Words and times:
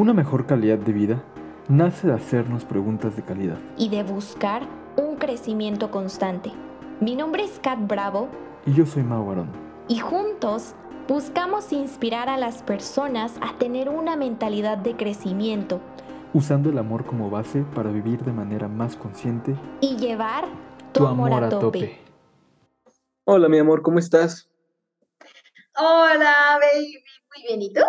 Una 0.00 0.14
mejor 0.14 0.46
calidad 0.46 0.78
de 0.78 0.94
vida 0.94 1.22
nace 1.68 2.06
de 2.06 2.14
hacernos 2.14 2.64
preguntas 2.64 3.16
de 3.16 3.22
calidad. 3.22 3.58
y 3.76 3.90
de 3.90 4.02
buscar 4.02 4.62
un 4.96 5.16
crecimiento 5.16 5.90
constante. 5.90 6.52
Mi 7.00 7.16
nombre 7.16 7.44
es 7.44 7.60
Kat 7.60 7.78
Bravo 7.86 8.30
Y 8.64 8.72
yo 8.72 8.86
soy 8.86 9.02
Mau 9.02 9.30
Arón. 9.30 9.50
y 9.88 9.98
juntos 9.98 10.74
buscamos 11.06 11.70
inspirar 11.74 12.30
a 12.30 12.38
las 12.38 12.62
personas 12.62 13.34
a 13.42 13.58
tener 13.58 13.90
una 13.90 14.16
mentalidad 14.16 14.78
de 14.78 14.96
crecimiento 14.96 15.82
usando 16.32 16.70
el 16.70 16.78
amor 16.78 17.04
como 17.04 17.28
base 17.28 17.62
para 17.74 17.90
vivir 17.90 18.24
de 18.24 18.32
manera 18.32 18.68
más 18.68 18.96
consciente 18.96 19.54
y 19.82 19.96
llevar 19.96 20.46
tu, 20.92 21.06
amor, 21.06 21.44
a 21.44 21.50
tope. 21.50 22.00
Hola, 23.24 23.50
mi 23.50 23.58
amor, 23.58 23.82
¿cómo 23.82 23.98
estás? 23.98 24.48
Hola, 25.76 26.58
baby. 26.58 27.04
Muy 27.36 27.46
bien, 27.46 27.60
¿y 27.60 27.72
tú? 27.74 27.82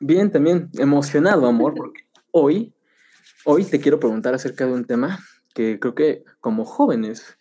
Bien, 0.00 0.30
también 0.30 0.70
emocionado, 0.78 1.46
amor, 1.46 1.74
porque 1.76 2.02
hoy, 2.30 2.74
hoy 3.44 3.64
te 3.64 3.80
quiero 3.80 4.00
preguntar 4.00 4.34
acerca 4.34 4.66
de 4.66 4.72
un 4.72 4.84
tema 4.86 5.20
que 5.54 5.78
creo 5.78 5.94
que 5.94 6.24
como 6.40 6.64
jóvenes 6.64 7.38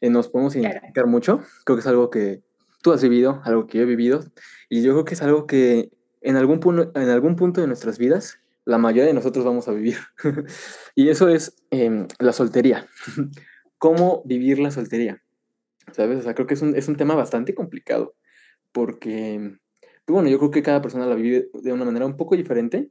eh, 0.00 0.10
nos 0.10 0.28
podemos 0.28 0.52
Claro. 0.54 0.68
identificar 0.68 1.06
mucho. 1.06 1.40
Creo 1.64 1.76
que 1.76 1.80
es 1.80 1.86
algo 1.86 2.10
que 2.10 2.42
tú 2.82 2.92
has 2.92 3.02
vivido, 3.02 3.40
algo 3.44 3.66
que 3.66 3.78
yo 3.78 3.84
he 3.84 3.86
vivido, 3.86 4.24
y 4.68 4.82
yo 4.82 4.92
creo 4.92 5.04
que 5.04 5.14
es 5.14 5.22
algo 5.22 5.46
que 5.46 5.90
en 6.20 6.36
algún, 6.36 6.60
punto, 6.60 6.92
en 6.94 7.08
algún 7.08 7.36
punto 7.36 7.60
de 7.60 7.66
nuestras 7.66 7.98
vidas 7.98 8.38
la 8.64 8.78
mayoría 8.78 9.06
de 9.06 9.14
nosotros 9.14 9.44
vamos 9.44 9.66
a 9.68 9.72
vivir. 9.72 9.96
y 10.94 11.08
eso 11.08 11.28
es 11.28 11.56
em, 11.70 12.06
la 12.18 12.32
soltería. 12.32 12.86
¿Cómo 13.78 14.22
vivir 14.24 14.58
la 14.58 14.70
soltería? 14.70 15.22
¿Sabes? 15.92 16.20
O 16.20 16.22
sea, 16.22 16.34
creo 16.34 16.46
que 16.46 16.54
es 16.54 16.62
un, 16.62 16.76
es 16.76 16.88
un 16.88 16.96
tema 16.96 17.14
bastante 17.14 17.54
complicado 17.54 18.14
porque, 18.70 19.58
bueno, 20.06 20.28
yo 20.28 20.38
creo 20.38 20.50
que 20.50 20.62
cada 20.62 20.82
persona 20.82 21.06
la 21.06 21.14
vive 21.14 21.48
de 21.54 21.72
una 21.72 21.84
manera 21.84 22.06
un 22.06 22.16
poco 22.16 22.36
diferente, 22.36 22.90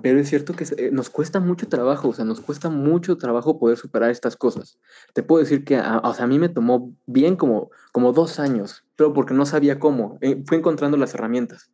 pero 0.00 0.18
es 0.18 0.28
cierto 0.28 0.54
que 0.54 0.64
eh, 0.78 0.90
nos 0.90 1.10
cuesta 1.10 1.40
mucho 1.40 1.68
trabajo, 1.68 2.08
o 2.08 2.12
sea, 2.14 2.24
nos 2.24 2.40
cuesta 2.40 2.70
mucho 2.70 3.18
trabajo 3.18 3.58
poder 3.58 3.76
superar 3.76 4.10
estas 4.10 4.36
cosas. 4.36 4.78
Te 5.12 5.22
puedo 5.22 5.42
decir 5.42 5.64
que, 5.64 5.76
a, 5.76 5.98
o 5.98 6.14
sea, 6.14 6.24
a 6.24 6.28
mí 6.28 6.38
me 6.38 6.48
tomó 6.48 6.94
bien 7.06 7.36
como, 7.36 7.70
como 7.92 8.12
dos 8.12 8.38
años, 8.38 8.84
pero 8.96 9.12
porque 9.12 9.34
no 9.34 9.44
sabía 9.44 9.78
cómo, 9.78 10.18
eh, 10.22 10.42
fui 10.46 10.58
encontrando 10.58 10.96
las 10.96 11.14
herramientas, 11.14 11.70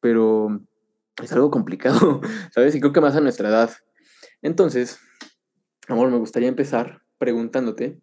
pero 0.00 0.60
es 1.22 1.32
algo 1.32 1.50
complicado, 1.50 2.20
¿sabes? 2.54 2.74
Y 2.74 2.80
creo 2.80 2.92
que 2.92 3.00
más 3.00 3.16
a 3.16 3.20
nuestra 3.20 3.48
edad. 3.48 3.70
Entonces, 4.42 5.00
amor, 5.88 6.10
me 6.10 6.18
gustaría 6.18 6.48
empezar 6.48 7.02
preguntándote, 7.18 8.00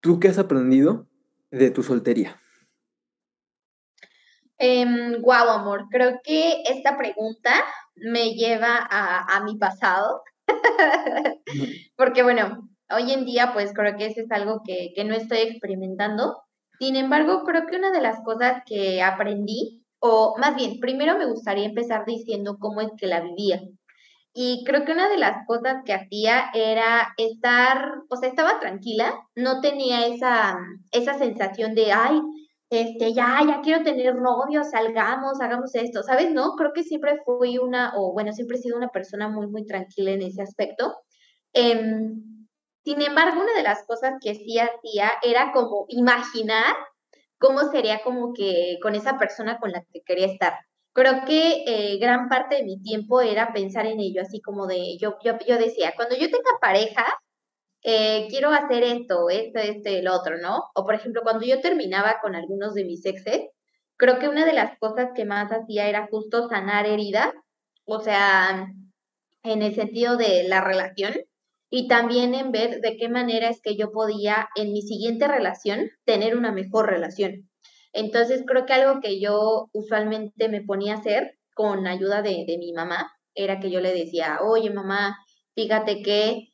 ¿tú 0.00 0.18
qué 0.18 0.28
has 0.28 0.38
aprendido 0.38 1.06
de 1.50 1.70
tu 1.70 1.82
soltería? 1.82 2.40
Em, 4.66 5.20
guau, 5.20 5.50
amor. 5.50 5.88
Creo 5.90 6.20
que 6.24 6.62
esta 6.62 6.96
pregunta 6.96 7.52
me 7.96 8.32
lleva 8.34 8.78
a, 8.78 9.36
a 9.36 9.44
mi 9.44 9.58
pasado. 9.58 10.22
Porque, 11.96 12.22
bueno, 12.22 12.66
hoy 12.90 13.12
en 13.12 13.26
día, 13.26 13.52
pues 13.52 13.74
creo 13.74 13.94
que 13.98 14.06
eso 14.06 14.22
es 14.22 14.30
algo 14.30 14.62
que, 14.64 14.92
que 14.94 15.04
no 15.04 15.14
estoy 15.14 15.38
experimentando. 15.40 16.38
Sin 16.78 16.96
embargo, 16.96 17.42
creo 17.44 17.66
que 17.66 17.76
una 17.76 17.90
de 17.90 18.00
las 18.00 18.22
cosas 18.24 18.62
que 18.64 19.02
aprendí, 19.02 19.84
o 19.98 20.34
más 20.38 20.56
bien, 20.56 20.80
primero 20.80 21.18
me 21.18 21.26
gustaría 21.26 21.66
empezar 21.66 22.06
diciendo 22.06 22.56
cómo 22.58 22.80
es 22.80 22.88
que 22.96 23.06
la 23.06 23.20
vivía. 23.20 23.60
Y 24.32 24.64
creo 24.64 24.86
que 24.86 24.92
una 24.92 25.10
de 25.10 25.18
las 25.18 25.46
cosas 25.46 25.82
que 25.84 25.92
hacía 25.92 26.46
era 26.54 27.12
estar, 27.18 27.96
o 28.08 28.16
sea, 28.16 28.30
estaba 28.30 28.60
tranquila, 28.60 29.14
no 29.36 29.60
tenía 29.60 30.06
esa, 30.06 30.56
esa 30.90 31.18
sensación 31.18 31.74
de, 31.74 31.92
ay, 31.92 32.18
este, 32.80 33.14
ya, 33.14 33.40
ya 33.46 33.60
quiero 33.62 33.82
tener 33.82 34.14
novio, 34.16 34.64
salgamos, 34.64 35.40
hagamos 35.40 35.74
esto, 35.74 36.02
¿sabes? 36.02 36.32
No, 36.32 36.54
creo 36.56 36.72
que 36.72 36.82
siempre 36.82 37.20
fui 37.24 37.58
una, 37.58 37.92
o 37.96 38.12
bueno, 38.12 38.32
siempre 38.32 38.56
he 38.56 38.60
sido 38.60 38.76
una 38.76 38.88
persona 38.88 39.28
muy, 39.28 39.46
muy 39.46 39.64
tranquila 39.66 40.12
en 40.12 40.22
ese 40.22 40.42
aspecto. 40.42 40.94
Em, 41.52 42.46
sin 42.84 43.00
embargo, 43.02 43.40
una 43.40 43.54
de 43.54 43.62
las 43.62 43.84
cosas 43.86 44.14
que 44.20 44.34
sí 44.34 44.58
hacía 44.58 45.10
era 45.22 45.52
como 45.52 45.86
imaginar 45.88 46.74
cómo 47.38 47.70
sería 47.70 48.02
como 48.02 48.32
que 48.32 48.78
con 48.82 48.94
esa 48.94 49.18
persona 49.18 49.58
con 49.58 49.72
la 49.72 49.84
que 49.92 50.02
quería 50.04 50.26
estar. 50.26 50.54
Creo 50.92 51.24
que 51.26 51.64
eh, 51.66 51.98
gran 51.98 52.28
parte 52.28 52.56
de 52.56 52.64
mi 52.64 52.80
tiempo 52.80 53.20
era 53.20 53.52
pensar 53.52 53.86
en 53.86 54.00
ello, 54.00 54.22
así 54.22 54.40
como 54.40 54.66
de, 54.66 54.96
yo, 54.98 55.16
yo, 55.24 55.38
yo 55.46 55.58
decía, 55.58 55.92
cuando 55.96 56.14
yo 56.16 56.26
tenga 56.30 56.58
pareja, 56.60 57.04
eh, 57.84 58.28
quiero 58.30 58.50
hacer 58.50 58.82
esto, 58.82 59.28
esto, 59.28 59.58
esto 59.58 59.90
y 59.90 59.96
el 59.96 60.08
otro, 60.08 60.38
¿no? 60.38 60.64
O 60.74 60.84
por 60.84 60.94
ejemplo, 60.94 61.20
cuando 61.22 61.44
yo 61.44 61.60
terminaba 61.60 62.16
con 62.22 62.34
algunos 62.34 62.72
de 62.72 62.84
mis 62.84 63.04
exes, 63.04 63.42
creo 63.98 64.18
que 64.18 64.28
una 64.28 64.46
de 64.46 64.54
las 64.54 64.78
cosas 64.78 65.10
que 65.14 65.26
más 65.26 65.52
hacía 65.52 65.86
era 65.88 66.08
justo 66.10 66.48
sanar 66.48 66.86
heridas, 66.86 67.32
o 67.84 68.00
sea, 68.00 68.72
en 69.42 69.62
el 69.62 69.74
sentido 69.74 70.16
de 70.16 70.44
la 70.48 70.62
relación 70.62 71.14
y 71.70 71.86
también 71.86 72.34
en 72.34 72.52
ver 72.52 72.80
de 72.80 72.96
qué 72.96 73.10
manera 73.10 73.50
es 73.50 73.60
que 73.60 73.76
yo 73.76 73.92
podía 73.92 74.48
en 74.56 74.72
mi 74.72 74.80
siguiente 74.80 75.28
relación 75.28 75.90
tener 76.04 76.36
una 76.38 76.52
mejor 76.52 76.88
relación. 76.88 77.50
Entonces 77.92 78.44
creo 78.46 78.64
que 78.64 78.72
algo 78.72 79.00
que 79.02 79.20
yo 79.20 79.68
usualmente 79.72 80.48
me 80.48 80.62
ponía 80.62 80.94
a 80.94 80.98
hacer 80.98 81.36
con 81.54 81.86
ayuda 81.86 82.22
de, 82.22 82.44
de 82.46 82.56
mi 82.58 82.72
mamá 82.72 83.12
era 83.34 83.60
que 83.60 83.70
yo 83.70 83.80
le 83.80 83.92
decía, 83.92 84.38
oye 84.42 84.70
mamá, 84.70 85.18
fíjate 85.54 86.02
que 86.02 86.53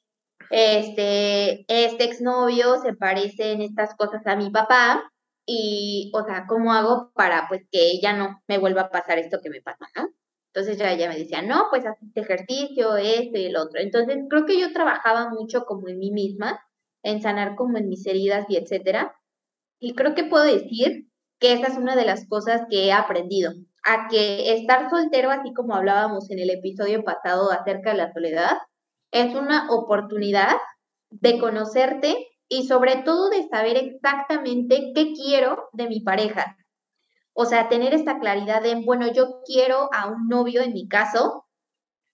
este, 0.51 1.65
este 1.69 2.05
exnovio 2.05 2.81
se 2.83 2.95
parece 2.95 3.53
en 3.53 3.63
estas 3.63 3.95
cosas 3.95 4.27
a 4.27 4.37
mi 4.37 4.51
papá 4.51 5.11
y, 5.47 6.13
o 6.15 6.25
sea, 6.25 6.47
¿cómo 6.49 6.73
hago 6.73 7.13
para 7.15 7.47
pues 7.49 7.63
que 7.71 7.91
ella 7.91 8.13
no 8.13 8.43
me 8.49 8.59
vuelva 8.59 8.83
a 8.83 8.91
pasar 8.91 9.19
esto 9.19 9.41
que 9.43 9.51
me 9.51 9.63
pasa, 9.63 9.87
¿no? 9.97 10.09
Entonces 10.53 10.79
ya 10.79 10.93
ella 10.93 11.09
me 11.09 11.17
decía, 11.17 11.43
no, 11.43 11.67
pues 11.71 11.87
haz 11.87 11.97
este 12.03 12.21
ejercicio, 12.21 12.97
esto 12.97 13.39
y 13.39 13.47
el 13.47 13.57
otro. 13.57 13.81
Entonces 13.81 14.19
creo 14.29 14.47
que 14.47 14.59
yo 14.59 14.73
trabajaba 14.73 15.31
mucho 15.31 15.65
como 15.65 15.89
en 15.89 15.99
mí 15.99 16.11
misma, 16.11 16.61
en 17.05 17.23
sanar 17.23 17.55
como 17.55 17.79
en 17.79 17.89
mis 17.89 18.05
heridas 18.07 18.47
y 18.49 18.57
etcétera. 18.57 19.15
Y 19.81 19.95
creo 19.95 20.15
que 20.15 20.25
puedo 20.25 20.45
decir 20.45 21.09
que 21.39 21.53
esa 21.53 21.69
es 21.69 21.77
una 21.79 21.97
de 21.97 22.05
las 22.05 22.29
cosas 22.29 22.63
que 22.69 22.87
he 22.87 22.93
aprendido, 22.93 23.53
a 23.85 24.09
que 24.09 24.53
estar 24.55 24.91
soltero, 24.91 25.31
así 25.31 25.55
como 25.55 25.75
hablábamos 25.75 26.31
en 26.31 26.41
el 26.41 26.51
episodio 26.51 27.03
pasado 27.05 27.51
acerca 27.53 27.93
de 27.93 27.99
la 27.99 28.13
soledad, 28.13 28.59
es 29.11 29.35
una 29.35 29.71
oportunidad 29.71 30.57
de 31.11 31.39
conocerte 31.39 32.29
y 32.49 32.67
sobre 32.67 32.97
todo 32.97 33.31
de 33.31 33.49
saber 33.49 33.77
exactamente 33.77 34.93
qué 34.95 35.13
quiero 35.13 35.69
de 35.73 35.89
mi 35.89 36.01
pareja. 36.01 36.57
O 37.33 37.47
sea, 37.47 37.69
tener 37.69 37.95
esta 37.95 38.19
claridad 38.19 38.63
de, 38.63 38.75
bueno, 38.85 39.11
yo 39.13 39.41
quiero 39.45 39.89
a 39.93 40.09
un 40.09 40.29
novio, 40.29 40.63
en 40.63 40.73
mi 40.73 40.89
caso, 40.89 41.47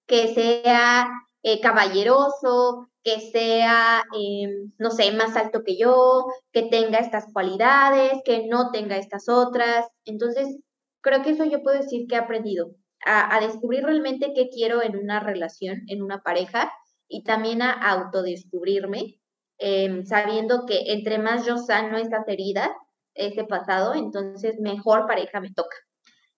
que 0.07 0.35
sea 0.35 1.09
eh, 1.43 1.61
caballeroso, 1.61 2.91
que 3.03 3.21
sea, 3.21 4.05
eh, 4.17 4.49
no 4.79 4.91
sé, 4.91 5.11
más 5.13 5.37
alto 5.37 5.63
que 5.65 5.79
yo, 5.79 6.27
que 6.53 6.65
tenga 6.65 6.99
estas 6.99 7.33
cualidades, 7.33 8.21
que 8.25 8.47
no 8.47 8.71
tenga 8.71 8.99
estas 8.99 9.29
otras. 9.29 9.87
Entonces, 10.05 10.59
creo 11.01 11.23
que 11.23 11.31
eso 11.31 11.45
yo 11.45 11.63
puedo 11.63 11.79
decir 11.79 12.07
que 12.09 12.17
he 12.17 12.19
aprendido 12.19 12.73
a, 13.05 13.35
a 13.35 13.41
descubrir 13.41 13.85
realmente 13.85 14.33
qué 14.35 14.49
quiero 14.51 14.83
en 14.83 14.97
una 14.97 15.21
relación, 15.21 15.83
en 15.89 16.03
una 16.03 16.23
pareja, 16.23 16.71
y 17.09 17.23
también 17.25 17.63
a 17.63 17.73
autodescubrirme, 17.73 19.21
eh, 19.59 20.03
sabiendo 20.07 20.67
que 20.67 20.93
entre 20.93 21.19
más 21.19 21.47
yo 21.47 21.59
sano 21.59 21.97
esas 21.97 22.27
heridas, 22.29 22.71
ese 23.15 23.45
pasado, 23.45 23.95
entonces 23.95 24.61
mejor 24.61 25.07
pareja 25.07 25.41
me 25.41 25.53
toca. 25.53 25.77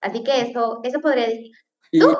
Así 0.01 0.23
que 0.23 0.41
eso, 0.41 0.79
eso 0.83 1.01
podría 1.01 1.27
decir. 1.27 1.51
Y, 1.91 1.99
¿Tú? 1.99 2.15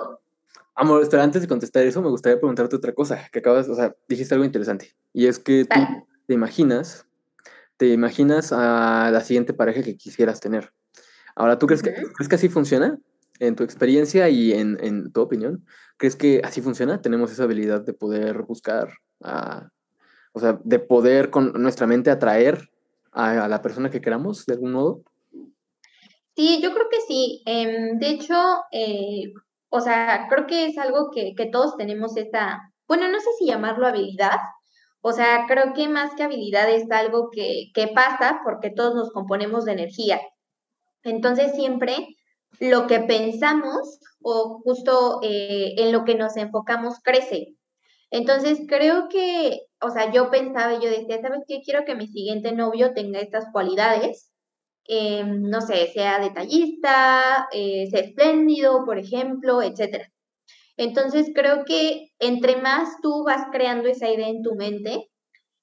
amor, 0.75 1.01
espera, 1.01 1.23
antes 1.23 1.41
de 1.41 1.47
contestar 1.47 1.85
eso, 1.85 2.01
me 2.01 2.09
gustaría 2.09 2.39
preguntarte 2.39 2.75
otra 2.75 2.93
cosa, 2.93 3.29
que 3.31 3.39
acabas, 3.39 3.69
o 3.69 3.75
sea, 3.75 3.95
dijiste 4.07 4.33
algo 4.33 4.45
interesante, 4.45 4.95
y 5.13 5.27
es 5.27 5.39
que 5.39 5.65
tú 5.65 5.79
te 6.27 6.33
imaginas, 6.33 7.05
te 7.77 7.87
imaginas 7.87 8.51
a 8.51 9.09
la 9.11 9.21
siguiente 9.21 9.53
pareja 9.53 9.83
que 9.83 9.95
quisieras 9.95 10.39
tener. 10.39 10.73
Ahora, 11.35 11.57
¿tú 11.57 11.67
crees 11.67 11.81
que. 11.81 11.93
¿crees 11.93 12.27
que 12.27 12.35
así 12.35 12.49
funciona? 12.49 12.99
En 13.39 13.55
tu 13.55 13.63
experiencia 13.63 14.29
y 14.29 14.51
en, 14.51 14.77
en 14.81 15.11
tu 15.11 15.21
opinión, 15.21 15.65
¿crees 15.97 16.15
que 16.15 16.41
así 16.43 16.61
funciona? 16.61 17.01
¿Tenemos 17.01 17.31
esa 17.31 17.43
habilidad 17.43 17.81
de 17.81 17.93
poder 17.93 18.43
buscar, 18.43 18.89
a, 19.23 19.69
o 20.33 20.39
sea, 20.39 20.59
de 20.63 20.79
poder 20.79 21.29
con 21.29 21.53
nuestra 21.53 21.87
mente 21.87 22.11
atraer 22.11 22.69
a, 23.11 23.47
la 23.47 23.61
persona 23.61 23.89
que 23.89 24.01
queramos 24.01 24.45
de 24.45 24.53
algún 24.53 24.73
modo? 24.73 25.03
Sí, 26.35 26.61
yo 26.61 26.73
creo 26.73 26.87
que 26.89 27.01
sí. 27.07 27.41
Em, 27.45 27.97
de 27.97 28.09
hecho, 28.09 28.35
eh, 28.71 29.33
o 29.69 29.81
sea, 29.81 30.27
creo 30.29 30.47
que 30.47 30.67
es 30.67 30.77
algo 30.77 31.11
que, 31.11 31.33
que 31.35 31.45
todos 31.45 31.77
tenemos 31.77 32.17
esta, 32.17 32.73
bueno, 32.87 33.07
no 33.09 33.19
sé 33.19 33.27
si 33.37 33.45
llamarlo 33.45 33.87
habilidad, 33.87 34.39
o 35.01 35.13
sea, 35.13 35.45
creo 35.47 35.73
que 35.73 35.87
más 35.87 36.13
que 36.15 36.23
habilidad 36.23 36.69
es 36.69 36.89
algo 36.91 37.29
que, 37.29 37.71
que 37.73 37.87
pasa 37.87 38.41
porque 38.43 38.69
todos 38.69 38.95
nos 38.95 39.11
componemos 39.11 39.65
de 39.65 39.73
energía. 39.73 40.19
Entonces, 41.03 41.53
siempre 41.55 42.18
lo 42.59 42.87
que 42.87 42.99
pensamos 42.99 43.99
o 44.21 44.61
justo 44.63 45.19
eh, 45.23 45.75
en 45.77 45.91
lo 45.91 46.03
que 46.05 46.15
nos 46.15 46.37
enfocamos 46.37 46.99
crece. 47.03 47.55
Entonces, 48.11 48.61
creo 48.67 49.07
que, 49.09 49.61
o 49.81 49.91
sea, 49.91 50.11
yo 50.11 50.31
pensaba 50.31 50.73
yo 50.73 50.89
decía, 50.89 51.21
¿sabes 51.21 51.43
qué? 51.47 51.61
Quiero 51.63 51.85
que 51.85 51.95
mi 51.95 52.07
siguiente 52.07 52.51
novio 52.51 52.93
tenga 52.93 53.19
estas 53.19 53.45
cualidades 53.51 54.29
eh, 54.91 55.23
no 55.23 55.61
sé, 55.61 55.87
sea 55.93 56.19
detallista, 56.19 57.47
eh, 57.53 57.87
sea 57.91 58.01
espléndido, 58.01 58.85
por 58.85 58.97
ejemplo, 58.97 59.61
etcétera. 59.61 60.11
Entonces 60.77 61.31
creo 61.35 61.63
que 61.63 62.09
entre 62.19 62.57
más 62.57 62.89
tú 63.01 63.23
vas 63.23 63.47
creando 63.51 63.87
esa 63.87 64.09
idea 64.09 64.29
en 64.29 64.41
tu 64.41 64.55
mente, 64.55 65.11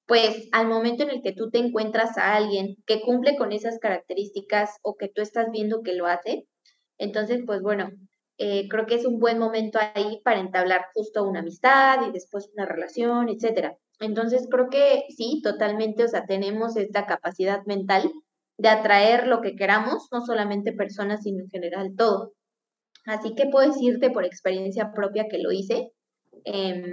pues 0.05 0.47
al 0.53 0.67
momento 0.67 1.03
en 1.03 1.09
el 1.09 1.21
que 1.21 1.33
tú 1.33 1.49
te 1.49 1.59
encuentras 1.59 2.17
a 2.17 2.35
alguien 2.35 2.77
que 2.85 3.01
cumple 3.01 3.35
con 3.35 3.51
esas 3.51 3.79
características 3.79 4.77
o 4.81 4.95
que 4.95 5.09
tú 5.09 5.21
estás 5.21 5.51
viendo 5.51 5.83
que 5.83 5.93
lo 5.93 6.07
hace, 6.07 6.47
entonces 6.97 7.41
pues 7.45 7.61
bueno, 7.61 7.91
eh, 8.37 8.67
creo 8.69 8.85
que 8.85 8.95
es 8.95 9.05
un 9.05 9.19
buen 9.19 9.39
momento 9.39 9.79
ahí 9.95 10.21
para 10.23 10.39
entablar 10.39 10.85
justo 10.93 11.23
una 11.23 11.39
amistad 11.39 12.07
y 12.07 12.11
después 12.11 12.49
una 12.53 12.65
relación, 12.65 13.29
etcétera. 13.29 13.77
Entonces 13.99 14.47
creo 14.49 14.69
que 14.69 15.05
sí, 15.09 15.41
totalmente, 15.43 16.03
o 16.03 16.07
sea, 16.07 16.25
tenemos 16.25 16.77
esta 16.77 17.07
capacidad 17.07 17.65
mental 17.65 18.11
de 18.57 18.69
atraer 18.69 19.27
lo 19.27 19.41
que 19.41 19.55
queramos, 19.55 20.07
no 20.11 20.25
solamente 20.25 20.71
personas, 20.73 21.23
sino 21.23 21.43
en 21.43 21.49
general 21.49 21.93
todo. 21.97 22.33
Así 23.05 23.33
que 23.35 23.47
puedo 23.47 23.67
decirte 23.67 24.11
por 24.11 24.25
experiencia 24.25 24.91
propia 24.93 25.27
que 25.29 25.39
lo 25.39 25.51
hice 25.51 25.91
em, 26.45 26.83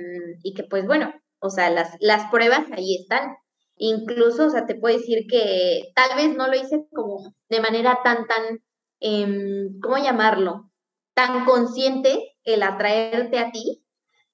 y 0.43 0.55
que 0.55 0.65
pues 0.65 0.87
bueno, 0.87 1.13
o 1.41 1.51
sea, 1.51 1.71
las, 1.71 1.97
las 2.01 2.31
pruebas 2.31 2.67
ahí 2.73 2.97
están. 2.97 3.35
Incluso, 3.77 4.47
o 4.47 4.51
sea, 4.51 4.67
te 4.67 4.77
puedo 4.77 4.97
decir 4.97 5.27
que 5.29 5.93
tal 5.95 6.17
vez 6.17 6.37
no 6.37 6.47
lo 6.47 6.55
hice 6.55 6.87
como 6.93 7.35
de 7.51 7.61
manera 7.61 7.99
tan, 8.05 8.27
tan, 8.27 8.61
em, 9.05 9.79
¿cómo 9.81 9.99
llamarlo? 9.99 10.71
Tan 11.15 11.45
consciente 11.45 12.37
el 12.45 12.63
atraerte 12.63 13.39
a 13.39 13.53
ti, 13.53 13.85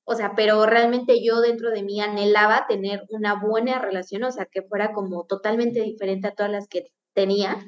o 0.04 0.14
sea, 0.14 0.34
pero 0.36 0.64
realmente 0.64 1.24
yo 1.24 1.40
dentro 1.40 1.70
de 1.70 1.82
mí 1.82 2.00
anhelaba 2.00 2.66
tener 2.68 3.04
una 3.10 3.34
buena 3.34 3.80
relación, 3.80 4.22
o 4.22 4.30
sea, 4.30 4.46
que 4.46 4.62
fuera 4.62 4.92
como 4.92 5.24
totalmente 5.26 5.82
diferente 5.82 6.28
a 6.28 6.34
todas 6.34 6.52
las 6.52 6.68
que 6.68 6.84
tenía. 7.14 7.58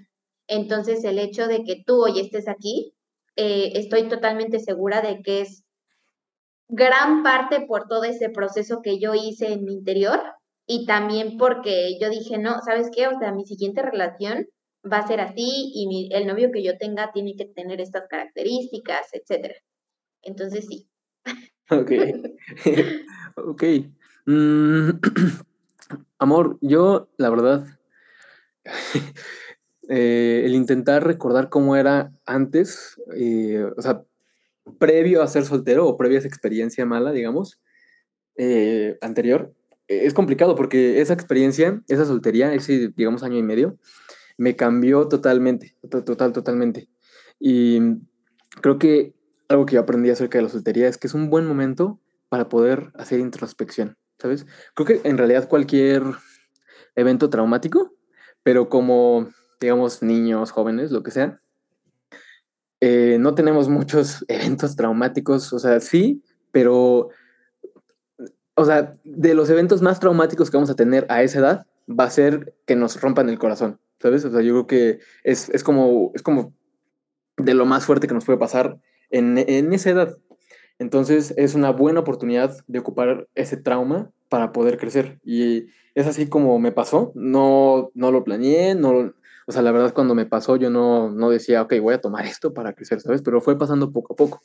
Entonces, 0.46 1.02
el 1.04 1.18
hecho 1.18 1.48
de 1.48 1.64
que 1.64 1.82
tú 1.84 2.04
hoy 2.04 2.20
estés 2.20 2.46
aquí, 2.48 2.94
eh, 3.36 3.72
estoy 3.74 4.08
totalmente 4.08 4.60
segura 4.60 5.02
de 5.02 5.22
que 5.22 5.40
es 5.40 5.64
gran 6.68 7.24
parte 7.24 7.66
por 7.66 7.88
todo 7.88 8.04
ese 8.04 8.30
proceso 8.30 8.80
que 8.80 9.00
yo 9.00 9.14
hice 9.14 9.52
en 9.52 9.64
mi 9.64 9.74
interior 9.74 10.20
y 10.66 10.86
también 10.86 11.36
porque 11.36 11.98
yo 12.00 12.10
dije, 12.10 12.38
no, 12.38 12.60
¿sabes 12.64 12.90
qué? 12.94 13.08
O 13.08 13.18
sea, 13.18 13.32
mi 13.32 13.44
siguiente 13.44 13.82
relación 13.82 14.46
va 14.90 14.98
a 14.98 15.06
ser 15.06 15.20
así 15.20 15.70
y 15.74 16.08
el 16.12 16.26
novio 16.26 16.50
que 16.52 16.62
yo 16.62 16.76
tenga 16.76 17.12
tiene 17.12 17.36
que 17.36 17.44
tener 17.44 17.80
estas 17.80 18.08
características, 18.08 19.08
etcétera. 19.12 19.54
Entonces, 20.22 20.66
sí. 20.66 20.88
Ok. 21.70 21.92
ok. 23.36 23.62
Mm, 24.26 24.90
amor, 26.18 26.58
yo, 26.60 27.08
la 27.16 27.30
verdad, 27.30 27.66
eh, 29.88 30.42
el 30.44 30.54
intentar 30.54 31.06
recordar 31.06 31.48
cómo 31.48 31.76
era 31.76 32.12
antes, 32.26 33.00
eh, 33.16 33.64
o 33.76 33.82
sea, 33.82 34.02
previo 34.78 35.22
a 35.22 35.26
ser 35.26 35.44
soltero 35.44 35.86
o 35.86 35.96
previa 35.96 36.18
a 36.18 36.20
esa 36.20 36.28
experiencia 36.28 36.86
mala, 36.86 37.12
digamos, 37.12 37.60
eh, 38.36 38.96
anterior, 39.00 39.52
es 39.88 40.14
complicado 40.14 40.54
porque 40.54 41.00
esa 41.00 41.12
experiencia, 41.12 41.82
esa 41.88 42.06
soltería, 42.06 42.54
ese, 42.54 42.88
digamos, 42.96 43.22
año 43.22 43.36
y 43.36 43.42
medio, 43.42 43.78
me 44.38 44.56
cambió 44.56 45.08
totalmente, 45.08 45.76
total, 45.90 46.32
totalmente. 46.32 46.88
Y 47.38 47.80
creo 48.60 48.78
que 48.78 49.14
algo 49.48 49.66
que 49.66 49.74
yo 49.74 49.80
aprendí 49.80 50.10
acerca 50.10 50.38
de 50.38 50.44
la 50.44 50.50
soltería 50.50 50.88
es 50.88 50.98
que 50.98 51.06
es 51.06 51.14
un 51.14 51.30
buen 51.30 51.46
momento 51.46 52.00
para 52.28 52.48
poder 52.48 52.92
hacer 52.94 53.20
introspección, 53.20 53.96
¿sabes? 54.18 54.46
Creo 54.74 54.86
que 54.86 55.08
en 55.08 55.18
realidad 55.18 55.48
cualquier 55.48 56.02
evento 56.94 57.30
traumático, 57.30 57.94
pero 58.42 58.68
como, 58.68 59.28
digamos, 59.60 60.02
niños, 60.02 60.50
jóvenes, 60.50 60.90
lo 60.90 61.02
que 61.02 61.10
sea, 61.10 61.40
eh, 62.80 63.18
no 63.20 63.34
tenemos 63.34 63.68
muchos 63.68 64.24
eventos 64.28 64.76
traumáticos, 64.76 65.52
o 65.52 65.58
sea, 65.58 65.80
sí, 65.80 66.24
pero, 66.50 67.10
o 68.54 68.64
sea, 68.64 68.92
de 69.04 69.34
los 69.34 69.50
eventos 69.50 69.82
más 69.82 70.00
traumáticos 70.00 70.50
que 70.50 70.56
vamos 70.56 70.70
a 70.70 70.76
tener 70.76 71.06
a 71.08 71.22
esa 71.22 71.38
edad, 71.38 71.66
va 71.88 72.04
a 72.04 72.10
ser 72.10 72.54
que 72.66 72.76
nos 72.76 73.00
rompan 73.00 73.28
el 73.28 73.38
corazón, 73.38 73.78
¿sabes? 74.02 74.24
O 74.24 74.30
sea, 74.30 74.42
yo 74.42 74.52
creo 74.52 74.66
que 74.66 74.98
es, 75.24 75.48
es 75.50 75.62
como, 75.64 76.10
es 76.14 76.22
como 76.22 76.52
de 77.36 77.54
lo 77.54 77.64
más 77.64 77.86
fuerte 77.86 78.08
que 78.08 78.14
nos 78.14 78.24
puede 78.24 78.38
pasar 78.38 78.78
en, 79.10 79.38
en 79.38 79.72
esa 79.72 79.90
edad. 79.90 80.18
Entonces 80.78 81.32
es 81.36 81.54
una 81.54 81.70
buena 81.70 82.00
oportunidad 82.00 82.56
de 82.66 82.78
ocupar 82.80 83.28
ese 83.34 83.56
trauma 83.56 84.10
para 84.28 84.52
poder 84.52 84.78
crecer. 84.78 85.20
Y 85.24 85.66
es 85.94 86.06
así 86.06 86.28
como 86.28 86.58
me 86.58 86.72
pasó. 86.72 87.12
No, 87.14 87.90
no 87.94 88.10
lo 88.10 88.24
planeé, 88.24 88.74
no, 88.74 89.12
o 89.46 89.52
sea, 89.52 89.62
la 89.62 89.72
verdad 89.72 89.94
cuando 89.94 90.14
me 90.14 90.26
pasó 90.26 90.56
yo 90.56 90.70
no, 90.70 91.10
no 91.10 91.30
decía, 91.30 91.62
ok, 91.62 91.74
voy 91.80 91.94
a 91.94 92.00
tomar 92.00 92.26
esto 92.26 92.52
para 92.52 92.72
crecer, 92.72 93.00
¿sabes? 93.00 93.22
Pero 93.22 93.40
fue 93.40 93.58
pasando 93.58 93.92
poco 93.92 94.14
a 94.14 94.16
poco. 94.16 94.42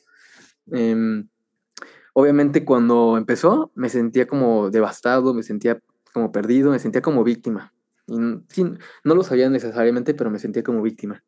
Em, 0.72 1.28
obviamente 2.14 2.66
cuando 2.66 3.18
empezó 3.18 3.72
me 3.76 3.90
sentía 3.90 4.28
como 4.28 4.70
devastado, 4.70 5.34
me 5.34 5.44
sentía 5.44 5.80
como 6.14 6.32
perdido, 6.32 6.72
me 6.72 6.80
sentía 6.80 7.02
como 7.02 7.24
víctima. 7.24 7.74
Y, 8.08 8.64
no 9.04 9.16
lo 9.16 9.24
sabía 9.24 9.50
necesariamente, 9.50 10.14
pero 10.14 10.30
me 10.30 10.40
sentía 10.40 10.64
como 10.64 10.82
víctima. 10.82 11.24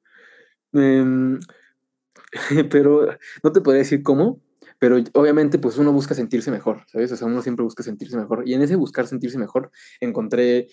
Em, 0.74 1.40
pero 2.72 3.08
no 3.44 3.52
te 3.52 3.62
podría 3.62 3.80
decir 3.80 4.04
cómo, 4.04 4.42
pero 4.80 4.98
obviamente 5.14 5.60
pues 5.60 5.78
uno 5.78 5.92
busca 5.92 6.16
sentirse 6.16 6.52
mejor, 6.52 6.86
¿sabes? 6.88 7.12
O 7.12 7.18
sea, 7.18 7.28
uno 7.28 7.42
siempre 7.42 7.64
busca 7.64 7.84
sentirse 7.84 8.18
mejor. 8.18 8.48
Y 8.48 8.54
en 8.54 8.62
ese 8.62 8.76
buscar 8.76 9.08
sentirse 9.08 9.38
mejor 9.38 9.72
encontré 10.00 10.68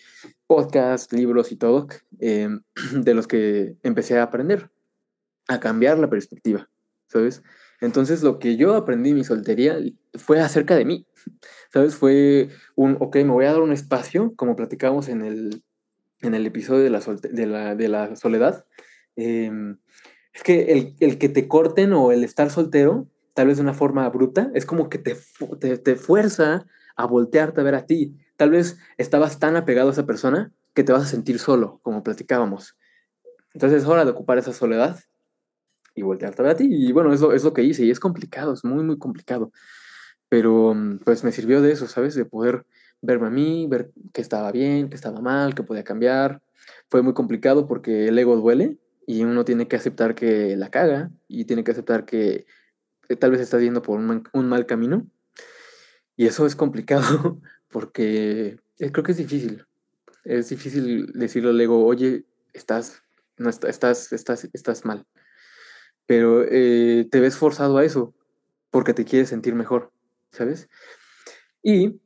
podcasts, 0.47 1.13
libros 1.13 1.51
y 1.53 1.57
todo 1.57 1.89
em, 2.21 2.63
de 2.93 3.15
los 3.15 3.27
que 3.27 3.77
empecé 3.83 4.19
a 4.19 4.23
aprender, 4.23 4.71
a 5.49 5.61
cambiar 5.61 5.99
la 5.99 6.09
perspectiva, 6.09 6.71
¿sabes? 7.09 7.43
Entonces 7.81 8.23
lo 8.23 8.39
que 8.39 8.57
yo 8.57 8.75
aprendí 8.75 9.11
en 9.11 9.17
mi 9.17 9.25
soltería 9.25 9.79
fue 10.15 10.41
acerca 10.41 10.77
de 10.77 10.85
mí, 10.85 11.07
¿sabes? 11.73 11.97
Fue 11.97 12.49
un, 12.75 12.97
ok, 13.01 13.17
me 13.17 13.33
voy 13.33 13.45
a 13.45 13.53
dar 13.53 13.61
un 13.61 13.73
espacio, 13.73 14.35
como 14.37 14.57
platicábamos 14.57 15.09
en 15.09 15.23
el, 15.23 15.63
en 16.27 16.35
el 16.35 16.47
episodio 16.47 16.85
de 16.85 16.91
la, 16.91 17.75
de 17.75 17.89
la, 17.89 18.17
soledad. 18.17 18.65
Em, 19.17 19.79
es 20.33 20.43
que 20.43 20.73
el, 20.73 20.97
el, 21.01 21.19
que 21.19 21.29
te 21.29 21.49
corten 21.49 21.93
o 21.93 22.13
el 22.13 22.25
estar 22.25 22.51
soltero, 22.51 23.09
tal 23.35 23.47
vez 23.49 23.57
de 23.57 23.63
una 23.63 23.75
forma 23.75 24.09
bruta, 24.09 24.51
es 24.55 24.67
como 24.67 24.89
que 24.89 24.99
te, 24.99 25.17
te, 25.79 25.97
fuerza 25.97 26.67
a 26.97 27.07
voltearte 27.07 27.61
a 27.61 27.65
ver 27.65 27.75
a 27.75 27.87
ti. 27.87 28.17
Tal 28.37 28.51
vez 28.51 28.79
estabas 28.99 29.39
tan 29.39 29.57
apegado 29.57 29.89
a 29.89 29.93
esa 29.93 30.07
persona 30.07 30.53
que 30.75 30.85
te 30.85 30.93
vas 30.93 31.03
a 31.03 31.07
sentir 31.07 31.39
solo, 31.39 31.81
como 31.83 32.03
platicábamos. 32.03 32.77
Entonces 33.55 33.83
es 33.83 33.89
hora 33.89 34.05
de 34.05 34.11
ocupar 34.11 34.37
esa 34.37 34.53
soledad 34.53 35.01
y 35.95 36.03
voltearte 36.03 36.43
a 36.43 36.45
ver 36.45 36.53
a 36.53 36.57
ti. 36.57 36.69
Y 36.71 36.93
bueno, 36.93 37.13
eso 37.13 37.33
es 37.33 37.45
lo 37.45 37.55
que 37.55 37.63
hice 37.63 37.85
y 37.85 37.91
es 37.91 38.01
complicado, 38.01 38.53
es 38.53 38.65
muy, 38.65 38.85
muy 38.85 38.99
complicado. 38.99 39.53
Pero 40.29 40.77
pues 41.05 41.25
me 41.25 41.33
sirvió 41.33 41.63
de 41.63 41.73
eso, 41.73 41.87
¿sabes? 41.87 42.15
De 42.15 42.25
poder 42.25 42.67
verme 43.03 43.29
a 43.29 43.31
mí, 43.31 43.67
ver 43.69 43.93
qué 44.13 44.21
estaba 44.21 44.53
bien, 44.53 44.89
qué 44.89 44.97
estaba 44.97 45.21
mal, 45.21 45.55
qué 45.55 45.63
podía 45.63 45.85
cambiar. 45.85 46.43
Fue 46.89 47.03
muy 47.03 47.15
complicado 47.15 47.67
porque 47.67 48.09
el 48.09 48.19
ego 48.19 48.37
duele 48.37 48.79
y 49.07 49.23
uno 49.25 49.45
tiene 49.45 49.69
que 49.69 49.77
aceptar 49.77 50.15
que 50.15 50.57
la 50.57 50.71
caga 50.71 51.11
y 51.29 51.45
tiene 51.45 51.65
que 51.65 51.71
aceptar 51.71 52.05
que, 52.05 52.47
tal 53.21 53.31
vez 53.31 53.41
está 53.41 53.59
yendo 53.61 53.83
por 53.83 53.99
un, 53.99 54.29
un, 54.33 54.49
mal 54.49 54.67
camino. 54.67 55.07
Y 56.17 56.27
eso 56.27 56.47
es 56.47 56.57
complicado 56.57 57.41
porque 57.71 58.59
eh, 58.79 58.93
creo 58.93 59.05
que 59.05 59.13
es 59.13 59.19
difícil. 59.19 59.65
Es 60.25 60.49
difícil 60.49 61.13
decirle 61.13 61.51
al 61.51 61.61
ego, 61.61 61.85
oye, 61.87 62.25
estás, 62.53 63.03
no 63.37 63.49
estás, 63.49 64.13
estás, 64.13 64.49
estás 64.53 64.85
mal. 64.85 65.07
Pero 66.07 66.45
eh, 66.49 67.07
te 67.11 67.21
ves 67.21 67.37
forzado 67.37 67.79
a 67.79 67.85
eso 67.85 68.15
porque 68.71 68.93
te 68.93 69.05
quieres 69.05 69.29
sentir 69.29 69.55
mejor, 69.55 69.93
¿sabes? 70.33 70.69
Y 71.63 72.01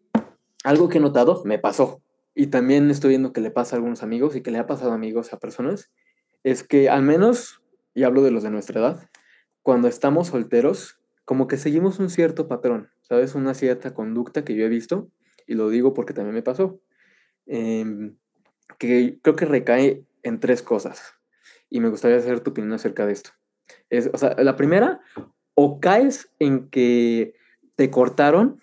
algo 0.65 0.89
que 0.89 0.99
he 0.99 1.01
notado, 1.01 1.43
me 1.45 1.59
pasó, 1.59 2.03
y 2.35 2.49
también 2.49 2.91
estoy 2.91 3.11
viendo 3.11 3.33
que 3.33 3.41
le 3.41 3.51
pasa 3.51 3.75
a 3.75 3.79
algunos 3.79 4.03
amigos 4.03 4.37
y 4.37 4.43
que 4.43 4.51
le 4.51 4.59
ha 4.59 4.67
pasado 4.67 4.93
a 4.93 4.95
amigos, 4.95 5.33
a 5.33 5.39
personas, 5.39 5.91
es 6.43 6.63
que 6.63 6.89
al 6.89 7.03
menos, 7.03 7.63
y 7.95 8.05
hablo 8.05 8.23
de 8.23 8.31
los 8.31 8.43
de 8.43 8.51
nuestra 8.51 8.81
edad, 8.81 9.11
cuando 9.63 9.89
estamos 9.89 10.29
solteros, 10.29 11.01
como 11.25 11.47
que 11.47 11.57
seguimos 11.57 11.99
un 11.99 12.11
cierto 12.11 12.49
patrón, 12.49 12.91
¿sabes? 13.03 13.35
Una 13.35 13.55
cierta 13.55 13.95
conducta 13.95 14.45
que 14.45 14.55
yo 14.55 14.65
he 14.65 14.69
visto, 14.69 15.11
y 15.47 15.55
lo 15.55 15.69
digo 15.69 15.93
porque 15.93 16.15
también 16.15 16.35
me 16.35 16.43
pasó, 16.43 16.81
eh, 17.47 18.13
que 18.79 19.19
creo 19.23 19.37
que 19.37 19.45
recae 19.45 20.05
en 20.23 20.41
tres 20.41 20.63
cosas, 20.63 21.15
y 21.69 21.81
me 21.81 21.89
gustaría 21.89 22.21
saber 22.21 22.41
tu 22.41 22.51
opinión 22.51 22.73
acerca 22.73 23.07
de 23.07 23.13
esto. 23.13 23.31
Es, 23.89 24.11
o 24.13 24.19
sea, 24.19 24.35
la 24.39 24.57
primera, 24.57 25.01
o 25.55 25.81
caes 25.81 26.31
en 26.39 26.69
que 26.71 27.35
te 27.77 27.91
cortaron 27.91 28.61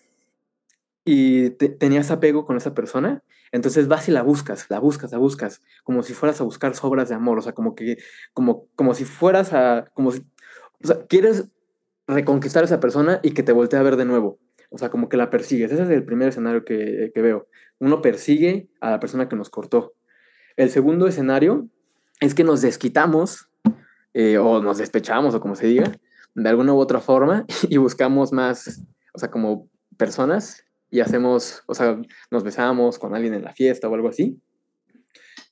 y 1.07 1.51
te, 1.51 1.69
tenías 1.69 2.11
apego 2.11 2.45
con 2.45 2.57
esa 2.57 2.73
persona, 2.73 3.23
entonces 3.53 3.87
vas 3.87 4.09
y 4.09 4.11
la 4.11 4.23
buscas, 4.23 4.65
la 4.69 4.79
buscas, 4.79 5.13
la 5.13 5.17
buscas, 5.17 5.61
como 5.85 6.03
si 6.03 6.13
fueras 6.13 6.41
a 6.41 6.43
buscar 6.43 6.75
sobras 6.75 7.07
de 7.07 7.15
amor, 7.15 7.37
o 7.37 7.41
sea, 7.41 7.53
como 7.53 7.75
que, 7.75 7.97
como, 8.33 8.67
como 8.75 8.93
si 8.93 9.05
fueras 9.05 9.53
a, 9.53 9.89
como 9.93 10.11
si, 10.11 10.19
o 10.83 10.87
sea, 10.87 11.05
quieres 11.07 11.47
reconquistar 12.07 12.63
a 12.63 12.65
esa 12.65 12.81
persona 12.81 13.21
y 13.23 13.31
que 13.31 13.41
te 13.41 13.53
voltee 13.53 13.79
a 13.79 13.83
ver 13.83 13.95
de 13.95 14.03
nuevo. 14.03 14.37
O 14.69 14.77
sea, 14.77 14.89
como 14.89 15.07
que 15.07 15.15
la 15.15 15.29
persigues. 15.29 15.71
Ese 15.71 15.83
es 15.83 15.89
el 15.89 16.03
primer 16.03 16.27
escenario 16.27 16.65
que, 16.65 17.09
que 17.13 17.21
veo. 17.21 17.47
Uno 17.79 18.01
persigue 18.01 18.67
a 18.81 18.89
la 18.89 18.99
persona 18.99 19.29
que 19.29 19.37
nos 19.37 19.49
cortó. 19.49 19.93
El 20.57 20.69
segundo 20.69 21.07
escenario 21.07 21.69
es 22.19 22.35
que 22.35 22.43
nos 22.43 22.61
desquitamos 22.61 23.47
eh, 24.13 24.37
o 24.37 24.61
nos 24.61 24.77
despechamos 24.77 25.33
o 25.35 25.39
como 25.39 25.55
se 25.55 25.67
diga, 25.67 25.93
de 26.35 26.49
alguna 26.49 26.73
u 26.73 26.79
otra 26.79 26.99
forma 26.99 27.45
y 27.69 27.77
buscamos 27.77 28.33
más 28.33 28.83
o 29.13 29.19
sea, 29.19 29.31
como 29.31 29.67
personas 29.97 30.63
y 30.89 30.99
hacemos, 31.01 31.63
o 31.67 31.73
sea, 31.73 31.99
nos 32.31 32.43
besamos 32.43 32.99
con 32.99 33.15
alguien 33.15 33.33
en 33.33 33.43
la 33.43 33.53
fiesta 33.53 33.89
o 33.89 33.95
algo 33.95 34.09
así, 34.09 34.39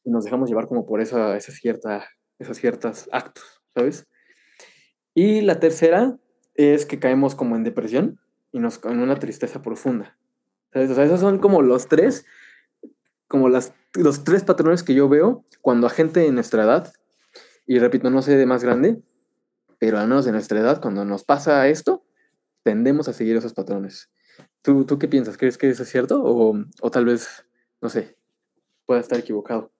y 0.03 0.09
nos 0.09 0.23
dejamos 0.23 0.49
llevar 0.49 0.67
como 0.67 0.85
por 0.85 1.01
esa, 1.01 1.35
esa 1.35 1.51
cierta, 1.51 2.07
esos 2.39 2.57
ciertos 2.57 3.09
actos, 3.11 3.61
¿sabes? 3.73 4.07
Y 5.13 5.41
la 5.41 5.59
tercera 5.59 6.17
es 6.53 6.85
que 6.85 6.99
caemos 6.99 7.35
como 7.35 7.55
en 7.55 7.63
depresión 7.63 8.19
y 8.51 8.59
nos 8.59 8.83
en 8.85 8.99
una 8.99 9.15
tristeza 9.15 9.61
profunda. 9.61 10.17
¿Sabes? 10.71 10.91
O 10.91 10.95
sea, 10.95 11.05
esos 11.05 11.21
son 11.21 11.39
como 11.39 11.61
los 11.61 11.87
tres, 11.87 12.25
como 13.27 13.49
las, 13.49 13.73
los 13.93 14.23
tres 14.23 14.43
patrones 14.43 14.83
que 14.83 14.93
yo 14.93 15.07
veo 15.09 15.45
cuando 15.61 15.87
a 15.87 15.89
gente 15.89 16.19
de 16.19 16.31
nuestra 16.31 16.63
edad, 16.63 16.93
y 17.65 17.79
repito, 17.79 18.09
no 18.09 18.21
sé 18.21 18.35
de 18.35 18.45
más 18.45 18.63
grande, 18.63 19.01
pero 19.79 19.97
al 19.97 20.07
menos 20.07 20.25
de 20.25 20.31
nuestra 20.31 20.59
edad, 20.59 20.81
cuando 20.81 21.03
nos 21.05 21.23
pasa 21.23 21.67
esto, 21.67 22.05
tendemos 22.63 23.07
a 23.07 23.13
seguir 23.13 23.35
esos 23.37 23.53
patrones. 23.53 24.09
¿Tú, 24.61 24.85
tú 24.85 24.97
qué 24.97 25.07
piensas? 25.07 25.37
¿Crees 25.37 25.57
que 25.57 25.69
eso 25.69 25.83
es 25.83 25.89
cierto? 25.89 26.21
O, 26.23 26.55
o 26.81 26.91
tal 26.91 27.05
vez, 27.05 27.45
no 27.81 27.89
sé, 27.89 28.17
pueda 28.85 29.01
estar 29.01 29.19
equivocado. 29.19 29.71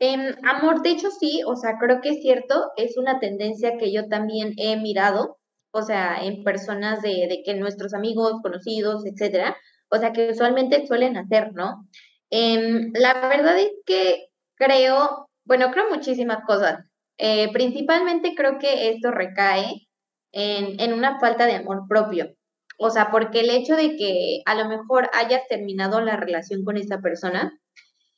Em, 0.00 0.34
amor, 0.44 0.82
de 0.82 0.90
hecho 0.90 1.10
sí, 1.10 1.42
o 1.44 1.56
sea, 1.56 1.76
creo 1.80 2.00
que 2.00 2.10
es 2.10 2.22
cierto, 2.22 2.70
es 2.76 2.96
una 2.96 3.18
tendencia 3.18 3.76
que 3.78 3.92
yo 3.92 4.08
también 4.08 4.54
he 4.56 4.76
mirado, 4.76 5.38
o 5.72 5.82
sea, 5.82 6.18
en 6.22 6.44
personas 6.44 7.02
de, 7.02 7.26
de 7.28 7.42
que 7.44 7.54
nuestros 7.54 7.94
amigos, 7.94 8.40
conocidos, 8.42 9.04
etcétera, 9.04 9.56
o 9.90 9.98
sea, 9.98 10.12
que 10.12 10.30
usualmente 10.30 10.86
suelen 10.86 11.16
hacer, 11.16 11.52
¿no? 11.52 11.88
Em, 12.30 12.92
la 12.94 13.28
verdad 13.28 13.58
es 13.58 13.70
que 13.86 14.28
creo, 14.54 15.28
bueno, 15.44 15.70
creo 15.72 15.88
muchísimas 15.90 16.44
cosas. 16.46 16.84
Eh, 17.18 17.52
principalmente 17.52 18.34
creo 18.36 18.58
que 18.58 18.90
esto 18.90 19.10
recae 19.10 19.88
en, 20.32 20.78
en 20.80 20.92
una 20.92 21.18
falta 21.18 21.46
de 21.46 21.56
amor 21.56 21.86
propio. 21.88 22.37
O 22.78 22.90
sea, 22.90 23.10
porque 23.10 23.40
el 23.40 23.50
hecho 23.50 23.76
de 23.76 23.96
que 23.96 24.42
a 24.46 24.54
lo 24.54 24.68
mejor 24.68 25.10
hayas 25.12 25.46
terminado 25.48 26.00
la 26.00 26.16
relación 26.16 26.64
con 26.64 26.76
esa 26.76 27.00
persona, 27.00 27.58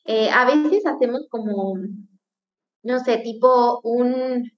eh, 0.05 0.31
a 0.31 0.45
veces 0.45 0.85
hacemos 0.87 1.26
como, 1.31 1.79
no 2.83 3.00
sé, 3.00 3.19
tipo 3.19 3.81
un, 3.83 4.52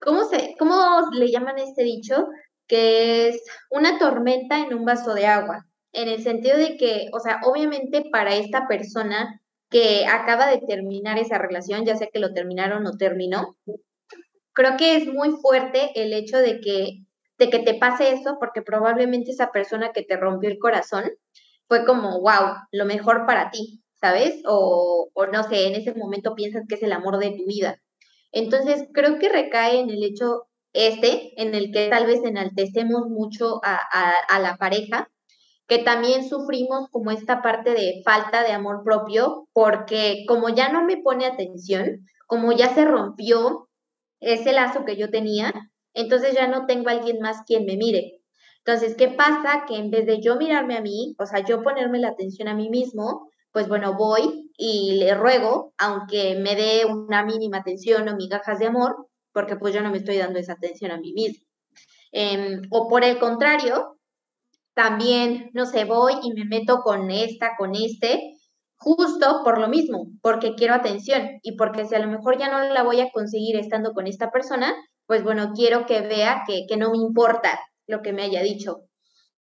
¿cómo, 0.00 0.24
se, 0.24 0.54
¿cómo 0.58 1.10
le 1.12 1.30
llaman 1.30 1.58
este 1.58 1.82
dicho? 1.82 2.26
Que 2.66 3.28
es 3.28 3.42
una 3.70 3.98
tormenta 3.98 4.58
en 4.58 4.74
un 4.74 4.84
vaso 4.84 5.14
de 5.14 5.26
agua, 5.26 5.66
en 5.92 6.08
el 6.08 6.22
sentido 6.22 6.58
de 6.58 6.76
que, 6.76 7.08
o 7.12 7.20
sea, 7.20 7.40
obviamente 7.44 8.04
para 8.12 8.34
esta 8.34 8.68
persona 8.68 9.40
que 9.70 10.06
acaba 10.06 10.46
de 10.46 10.60
terminar 10.66 11.18
esa 11.18 11.38
relación, 11.38 11.86
ya 11.86 11.96
sea 11.96 12.08
que 12.12 12.18
lo 12.18 12.34
terminaron 12.34 12.86
o 12.86 12.96
terminó, 12.98 13.56
creo 14.52 14.76
que 14.76 14.96
es 14.96 15.06
muy 15.06 15.30
fuerte 15.40 15.92
el 15.94 16.12
hecho 16.12 16.36
de 16.36 16.60
que, 16.60 17.04
de 17.38 17.50
que 17.50 17.60
te 17.60 17.74
pase 17.74 18.12
eso, 18.12 18.36
porque 18.40 18.62
probablemente 18.62 19.30
esa 19.30 19.52
persona 19.52 19.92
que 19.92 20.02
te 20.02 20.16
rompió 20.16 20.50
el 20.50 20.58
corazón 20.58 21.04
fue 21.68 21.84
como, 21.84 22.20
wow, 22.20 22.56
lo 22.72 22.84
mejor 22.84 23.26
para 23.26 23.50
ti, 23.50 23.82
¿sabes? 24.00 24.42
O, 24.46 25.08
o 25.12 25.26
no 25.26 25.42
sé, 25.44 25.68
en 25.68 25.74
ese 25.74 25.94
momento 25.94 26.34
piensas 26.34 26.64
que 26.68 26.74
es 26.74 26.82
el 26.82 26.92
amor 26.92 27.18
de 27.18 27.30
tu 27.30 27.46
vida. 27.46 27.80
Entonces, 28.32 28.86
creo 28.92 29.18
que 29.18 29.28
recae 29.28 29.80
en 29.80 29.90
el 29.90 30.02
hecho 30.02 30.48
este, 30.72 31.40
en 31.40 31.54
el 31.54 31.72
que 31.72 31.88
tal 31.88 32.06
vez 32.06 32.22
enaltecemos 32.24 33.08
mucho 33.08 33.60
a, 33.64 33.74
a, 33.74 34.12
a, 34.28 34.38
la 34.38 34.56
pareja, 34.56 35.10
que 35.66 35.78
también 35.78 36.28
sufrimos 36.28 36.88
como 36.90 37.10
esta 37.10 37.42
parte 37.42 37.70
de 37.70 38.02
falta 38.04 38.42
de 38.42 38.52
amor 38.52 38.82
propio, 38.84 39.48
porque 39.52 40.24
como 40.26 40.48
ya 40.50 40.70
no 40.70 40.84
me 40.84 40.98
pone 40.98 41.26
atención, 41.26 42.06
como 42.26 42.52
ya 42.52 42.74
se 42.74 42.84
rompió 42.84 43.68
ese 44.20 44.52
lazo 44.52 44.84
que 44.84 44.96
yo 44.96 45.10
tenía, 45.10 45.52
entonces 46.00 46.34
ya 46.34 46.46
no 46.46 46.66
tengo 46.66 46.88
a 46.88 46.92
alguien 46.92 47.20
más 47.20 47.42
quien 47.46 47.66
me 47.66 47.76
mire. 47.76 48.20
Entonces, 48.58 48.96
¿qué 48.96 49.08
pasa? 49.08 49.64
Que 49.66 49.76
en 49.76 49.90
vez 49.90 50.06
de 50.06 50.20
yo 50.20 50.36
mirarme 50.36 50.76
a 50.76 50.80
mí, 50.80 51.14
o 51.18 51.26
sea, 51.26 51.44
yo 51.44 51.62
ponerme 51.62 51.98
la 51.98 52.08
atención 52.08 52.48
a 52.48 52.54
mí 52.54 52.68
mismo, 52.68 53.30
pues 53.52 53.68
bueno, 53.68 53.94
voy 53.96 54.50
y 54.56 54.96
le 54.98 55.14
ruego, 55.14 55.72
aunque 55.78 56.36
me 56.36 56.54
dé 56.54 56.84
una 56.84 57.24
mínima 57.24 57.58
atención 57.58 58.08
o 58.08 58.16
migajas 58.16 58.58
de 58.58 58.66
amor, 58.66 59.08
porque 59.32 59.56
pues 59.56 59.74
yo 59.74 59.80
no 59.80 59.90
me 59.90 59.98
estoy 59.98 60.18
dando 60.18 60.38
esa 60.38 60.52
atención 60.52 60.90
a 60.90 60.98
mí 60.98 61.12
mismo. 61.12 61.44
Eh, 62.12 62.60
o 62.70 62.88
por 62.88 63.04
el 63.04 63.18
contrario, 63.18 63.98
también, 64.74 65.50
no 65.54 65.66
sé, 65.66 65.84
voy 65.84 66.14
y 66.22 66.32
me 66.32 66.44
meto 66.44 66.82
con 66.82 67.10
esta, 67.10 67.56
con 67.58 67.74
este, 67.74 68.34
justo 68.76 69.40
por 69.44 69.58
lo 69.58 69.68
mismo, 69.68 70.06
porque 70.22 70.54
quiero 70.54 70.74
atención 70.74 71.40
y 71.42 71.56
porque 71.56 71.84
si 71.84 71.94
a 71.94 71.98
lo 71.98 72.06
mejor 72.06 72.38
ya 72.38 72.48
no 72.48 72.72
la 72.72 72.82
voy 72.82 73.00
a 73.00 73.10
conseguir 73.10 73.56
estando 73.56 73.92
con 73.92 74.06
esta 74.06 74.30
persona, 74.30 74.74
pues 75.08 75.24
bueno, 75.24 75.54
quiero 75.56 75.86
que 75.86 76.02
vea 76.02 76.44
que, 76.46 76.66
que 76.68 76.76
no 76.76 76.92
me 76.92 76.98
importa 76.98 77.58
lo 77.88 78.02
que 78.02 78.12
me 78.12 78.22
haya 78.22 78.42
dicho, 78.42 78.88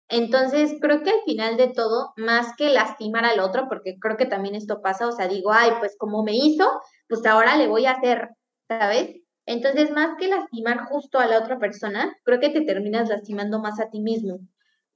entonces, 0.09 0.75
creo 0.81 1.03
que 1.03 1.11
al 1.11 1.23
final 1.25 1.57
de 1.57 1.69
todo, 1.69 2.13
más 2.17 2.55
que 2.57 2.71
lastimar 2.71 3.25
al 3.25 3.41
otro, 3.41 3.67
porque 3.69 3.97
creo 4.01 4.17
que 4.17 4.27
también 4.27 4.55
esto 4.55 4.81
pasa, 4.81 5.09
o 5.09 5.13
sea, 5.13 5.27
digo, 5.27 5.53
ay, 5.53 5.73
pues 5.81 5.97
como 5.99 6.23
me 6.23 6.35
hizo, 6.35 6.65
pues 7.09 7.27
ahora 7.27 7.57
le 7.57 7.67
voy 7.67 7.87
a 7.87 7.93
hacer, 7.93 8.29
¿sabes? 8.69 9.17
Entonces, 9.47 9.91
más 9.91 10.17
que 10.19 10.29
lastimar 10.29 10.87
justo 10.87 11.19
a 11.19 11.27
la 11.27 11.39
otra 11.39 11.59
persona, 11.59 12.17
creo 12.25 12.39
que 12.39 12.51
te 12.51 12.61
terminas 12.61 13.09
lastimando 13.09 13.61
más 13.61 13.81
a 13.81 13.91
ti 13.91 14.01
mismo. 14.01 14.39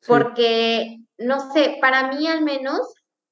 Sí. 0.00 0.06
Porque, 0.06 0.98
no 1.18 1.52
sé, 1.52 1.78
para 1.80 2.08
mí 2.08 2.28
al 2.28 2.42
menos, 2.42 2.80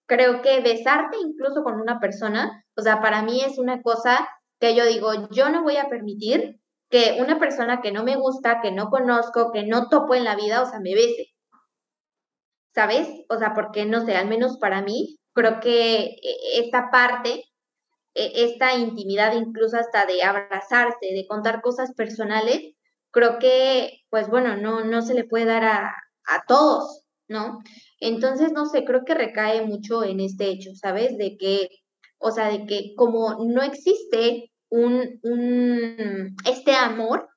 creo 0.06 0.42
que 0.42 0.60
besarte 0.60 1.16
incluso 1.24 1.62
con 1.62 1.80
una 1.80 2.00
persona, 2.00 2.64
o 2.76 2.82
sea, 2.82 3.00
para 3.00 3.22
mí 3.22 3.40
es 3.42 3.58
una 3.58 3.82
cosa 3.82 4.28
que 4.58 4.74
yo 4.74 4.84
digo, 4.84 5.28
yo 5.30 5.48
no 5.50 5.62
voy 5.62 5.76
a 5.76 5.88
permitir 5.88 6.58
que 6.90 7.18
una 7.20 7.38
persona 7.38 7.80
que 7.80 7.92
no 7.92 8.04
me 8.04 8.16
gusta, 8.16 8.60
que 8.62 8.72
no 8.72 8.90
conozco, 8.90 9.52
que 9.52 9.64
no 9.64 9.88
topo 9.88 10.14
en 10.14 10.24
la 10.24 10.36
vida, 10.36 10.62
o 10.62 10.66
sea, 10.66 10.80
me 10.80 10.94
bese. 10.94 11.28
¿sabes? 12.78 13.08
O 13.28 13.38
sea, 13.38 13.54
porque 13.54 13.86
no 13.86 14.04
sé, 14.04 14.16
al 14.16 14.28
menos 14.28 14.58
para 14.58 14.82
mí, 14.82 15.18
creo 15.32 15.58
que 15.60 15.96
eh, 16.04 16.36
esta 16.62 16.90
parte, 16.92 17.44
e, 18.14 18.44
esta 18.44 18.76
intimidad 18.76 19.32
incluso 19.34 19.76
hasta 19.78 20.06
de 20.06 20.22
abrazarse, 20.22 21.06
de 21.12 21.26
contar 21.28 21.60
cosas 21.62 21.92
personales, 21.94 22.74
creo 23.10 23.38
que, 23.40 24.02
pues 24.10 24.28
bueno, 24.28 24.56
no, 24.56 24.84
no 24.84 25.02
se 25.02 25.14
le 25.14 25.24
puede 25.24 25.46
dar 25.46 25.64
a, 25.64 25.92
a 26.26 26.44
todos, 26.46 27.02
¿no? 27.28 27.58
Entonces, 28.00 28.52
no 28.52 28.66
sé, 28.66 28.84
creo 28.84 29.04
que 29.04 29.14
recae 29.14 29.62
mucho 29.66 30.04
en 30.04 30.20
este 30.20 30.46
hecho, 30.48 30.70
¿sabes? 30.74 31.18
De 31.18 31.36
que, 31.36 31.68
o 32.18 32.30
sea, 32.30 32.48
de 32.48 32.66
que 32.66 32.94
como 32.96 33.44
no 33.44 33.62
existe 33.62 34.52
un, 34.70 36.36
este 36.44 36.74
amor 36.74 37.28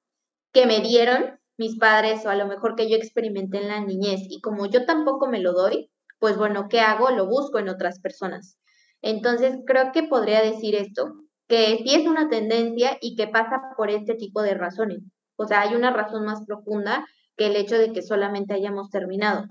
que 0.53 0.65
me 0.65 0.79
dieron, 0.79 1.39
mis 1.57 1.77
padres 1.77 2.25
o 2.25 2.29
a 2.29 2.35
lo 2.35 2.47
mejor 2.47 2.75
que 2.75 2.89
yo 2.89 2.97
experimenté 2.97 3.59
en 3.59 3.67
la 3.67 3.81
niñez 3.81 4.21
y 4.27 4.41
como 4.41 4.65
yo 4.65 4.85
tampoco 4.85 5.27
me 5.27 5.39
lo 5.39 5.53
doy, 5.53 5.91
pues 6.19 6.37
bueno, 6.37 6.67
¿qué 6.69 6.79
hago? 6.79 7.11
Lo 7.11 7.27
busco 7.27 7.59
en 7.59 7.69
otras 7.69 7.99
personas. 7.99 8.57
Entonces, 9.01 9.57
creo 9.65 9.91
que 9.91 10.03
podría 10.03 10.41
decir 10.41 10.75
esto, 10.75 11.13
que 11.47 11.79
sí 11.83 11.95
es 11.95 12.07
una 12.07 12.29
tendencia 12.29 12.97
y 13.01 13.15
que 13.15 13.27
pasa 13.27 13.61
por 13.75 13.89
este 13.89 14.15
tipo 14.15 14.41
de 14.41 14.53
razones. 14.53 14.99
O 15.35 15.47
sea, 15.47 15.61
hay 15.61 15.75
una 15.75 15.91
razón 15.91 16.25
más 16.25 16.45
profunda 16.45 17.05
que 17.35 17.47
el 17.47 17.55
hecho 17.55 17.77
de 17.77 17.91
que 17.91 18.01
solamente 18.01 18.53
hayamos 18.53 18.89
terminado. 18.89 19.45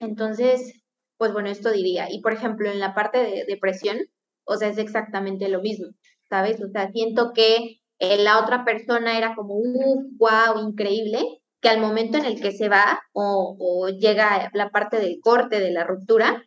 Entonces, 0.00 0.82
pues 1.18 1.32
bueno, 1.32 1.50
esto 1.50 1.70
diría. 1.70 2.10
Y 2.10 2.20
por 2.20 2.32
ejemplo, 2.32 2.70
en 2.70 2.80
la 2.80 2.94
parte 2.94 3.18
de 3.18 3.44
depresión, 3.46 3.98
o 4.44 4.56
sea, 4.56 4.68
es 4.68 4.78
exactamente 4.78 5.48
lo 5.48 5.60
mismo, 5.60 5.88
¿sabes? 6.28 6.62
O 6.62 6.68
sea, 6.68 6.90
siento 6.90 7.32
que 7.34 7.80
eh, 7.98 8.22
la 8.22 8.40
otra 8.40 8.64
persona 8.64 9.16
era 9.18 9.34
como, 9.34 9.54
uff, 9.56 10.04
wow, 10.18 10.68
increíble, 10.68 11.22
que 11.60 11.68
al 11.68 11.80
momento 11.80 12.18
en 12.18 12.26
el 12.26 12.40
que 12.40 12.52
se 12.52 12.68
va 12.68 13.00
o, 13.12 13.56
o, 13.58 13.88
llega 13.88 14.50
la 14.52 14.70
parte 14.70 14.98
del 14.98 15.20
corte, 15.22 15.60
de 15.60 15.70
la 15.70 15.84
ruptura, 15.84 16.44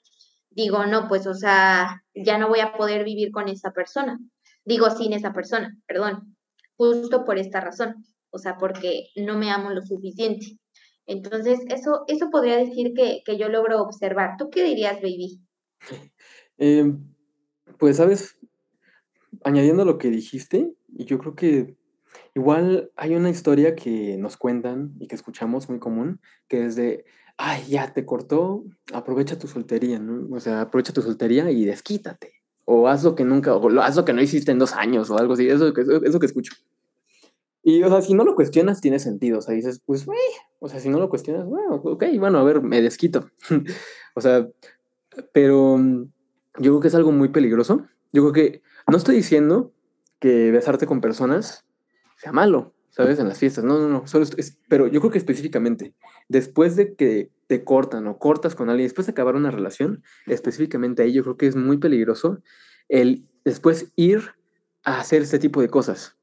digo, 0.50 0.86
no, 0.86 1.08
pues, 1.08 1.26
o 1.28 1.34
sea, 1.34 2.04
ya 2.14 2.38
no 2.38 2.50
voy 2.50 2.60
a 2.60 2.74
poder 2.74 3.04
vivir 3.04 3.32
con 3.32 3.48
esa 3.48 3.72
persona. 3.72 4.20
Digo, 4.66 4.90
sin 4.92 5.14
esa 5.14 5.34
persona, 5.34 5.76
perdón, 5.88 6.36
justo 6.76 7.26
por 7.26 7.38
esta 7.38 7.62
razón, 7.62 8.06
o 8.30 8.38
sea, 8.38 8.58
porque 8.58 9.08
no 9.16 9.38
me 9.38 9.50
amo 9.50 9.70
lo 9.70 9.82
suficiente. 9.82 10.58
Entonces, 11.06 11.60
eso, 11.70 12.04
eso 12.08 12.30
podría 12.30 12.58
decir 12.58 12.94
que, 12.94 13.22
que 13.26 13.38
yo 13.38 13.50
logro 13.50 13.82
observar. 13.82 14.36
¿Tú 14.38 14.50
qué 14.50 14.64
dirías, 14.64 15.02
baby? 15.02 15.42
Eh, 16.60 16.92
pues, 17.78 17.98
sabes, 17.98 18.36
añadiendo 19.44 19.86
lo 19.86 19.98
que 19.98 20.10
dijiste, 20.10 20.74
y 20.98 21.06
yo 21.06 21.20
creo 21.20 21.36
que 21.36 21.76
igual 22.36 22.92
hay 22.96 23.16
una 23.16 23.30
historia 23.30 23.76
que 23.76 24.18
nos 24.18 24.38
cuentan 24.38 24.94
y 25.00 25.08
que 25.08 25.16
escuchamos 25.16 25.70
muy 25.70 25.80
común, 25.80 26.20
que 26.48 26.66
es 26.66 26.76
de, 26.76 27.06
ay, 27.38 27.64
ya 27.68 27.94
te 27.94 28.06
cortó, 28.06 28.64
aprovecha 28.94 29.38
tu 29.38 29.48
soltería, 29.48 30.00
¿no? 30.00 30.36
O 30.36 30.40
sea, 30.40 30.62
aprovecha 30.62 30.94
tu 30.94 31.02
soltería 31.02 31.50
y 31.52 31.66
desquítate. 31.66 32.34
O 32.66 32.88
haz 32.88 33.04
lo 33.04 33.16
que 33.16 33.24
nunca, 33.24 33.56
o 33.56 33.80
haz 33.80 33.96
lo 33.96 34.06
que 34.06 34.14
no 34.14 34.22
hiciste 34.22 34.52
en 34.52 34.60
dos 34.60 34.74
años, 34.74 35.10
o 35.10 35.18
algo 35.18 35.34
así, 35.34 35.48
eso, 35.48 35.68
eso, 35.68 36.04
eso 36.04 36.20
que 36.20 36.26
escucho. 36.26 36.54
Y, 37.64 37.84
o 37.84 37.90
sea, 37.90 38.02
si 38.02 38.14
no 38.14 38.24
lo 38.24 38.34
cuestionas, 38.34 38.80
tiene 38.80 38.98
sentido. 38.98 39.40
O 39.40 39.42
sea, 39.42 39.54
dices, 39.54 39.82
pues, 39.86 40.06
güey, 40.06 40.18
o 40.60 40.70
sea, 40.70 40.80
si 40.80 40.88
no 40.88 41.00
lo 41.00 41.10
cuestionas, 41.10 41.46
bueno, 41.46 41.76
ok, 41.76 42.06
bueno, 42.18 42.40
a 42.40 42.44
ver, 42.44 42.62
me 42.62 42.82
desquito. 42.82 43.30
o 44.16 44.22
sea, 44.22 44.48
pero 45.34 45.78
yo 45.78 46.72
creo 46.72 46.80
que 46.80 46.88
es 46.88 46.96
algo 46.96 47.12
muy 47.12 47.30
peligroso. 47.30 47.86
Yo 48.14 48.22
creo 48.22 48.32
que 48.32 48.62
no 48.88 48.98
estoy 48.98 49.16
diciendo 49.16 49.74
que 50.20 50.52
besarte 50.52 50.86
con 50.86 51.02
personas 51.02 51.66
sea 52.18 52.32
malo, 52.32 52.74
¿sabes? 52.90 53.20
En 53.20 53.28
las 53.28 53.38
fiestas. 53.38 53.64
No, 53.64 53.78
no, 53.80 53.88
no. 53.90 54.08
Solo 54.08 54.26
es, 54.26 54.58
pero 54.68 54.88
yo 54.88 55.00
creo 55.00 55.12
que 55.12 55.18
específicamente, 55.18 55.94
después 56.28 56.76
de 56.76 56.96
que 56.96 57.32
te 57.48 57.64
cortan 57.64 58.08
o 58.08 58.18
cortas 58.18 58.56
con 58.56 58.70
alguien, 58.70 58.86
después 58.86 59.08
de 59.08 59.12
acabar 59.12 59.36
una 59.36 59.52
relación, 59.52 60.04
específicamente 60.26 61.04
ahí 61.04 61.14
yo 61.14 61.24
creo 61.24 61.38
que 61.38 61.48
es 61.48 61.56
muy 61.56 61.78
peligroso 61.78 62.42
el 62.90 63.28
después 63.46 63.92
ir 63.96 64.34
a 64.84 65.00
hacer 65.00 65.22
este 65.22 65.40
tipo 65.40 65.62
de 65.62 65.70
cosas. 65.70 66.18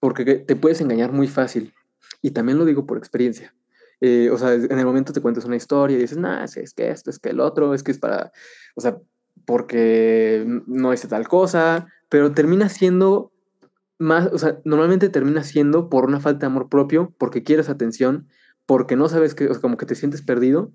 Porque 0.00 0.24
te 0.24 0.56
puedes 0.56 0.80
engañar 0.80 1.12
muy 1.12 1.28
fácil. 1.28 1.72
Y 2.20 2.32
también 2.32 2.58
lo 2.58 2.64
digo 2.64 2.86
por 2.86 2.98
experiencia. 2.98 3.54
Eh, 4.00 4.28
o 4.30 4.36
sea, 4.36 4.52
en 4.52 4.78
el 4.78 4.84
momento 4.84 5.12
te 5.12 5.20
cuentas 5.20 5.44
una 5.44 5.56
historia 5.56 5.96
y 5.96 6.00
dices, 6.00 6.18
nah, 6.18 6.44
es, 6.44 6.74
que 6.74 6.90
esto, 6.90 7.10
es 7.10 7.18
que 7.18 7.30
el 7.30 7.40
otro, 7.40 7.72
es 7.72 7.82
que 7.82 7.92
es 7.92 7.98
para, 7.98 8.32
o 8.74 8.80
sea, 8.80 8.98
porque 9.46 10.44
no 10.66 10.92
es 10.92 11.06
tal 11.08 11.28
cosa, 11.28 11.86
pero 12.08 12.32
termina 12.32 12.68
siendo 12.68 13.32
más, 13.98 14.28
o 14.32 14.38
sea, 14.38 14.58
normalmente 14.64 15.08
termina 15.08 15.44
siendo 15.44 15.88
por 15.88 16.04
una 16.04 16.20
falta 16.20 16.40
de 16.40 16.46
amor 16.46 16.68
propio, 16.68 17.14
porque 17.18 17.42
quieres 17.42 17.68
atención, 17.68 18.28
porque 18.66 18.96
no 18.96 19.08
sabes 19.08 19.34
que, 19.34 19.46
o 19.48 19.52
sea, 19.52 19.60
como 19.60 19.76
que 19.76 19.86
te 19.86 19.94
sientes 19.94 20.22
perdido, 20.22 20.72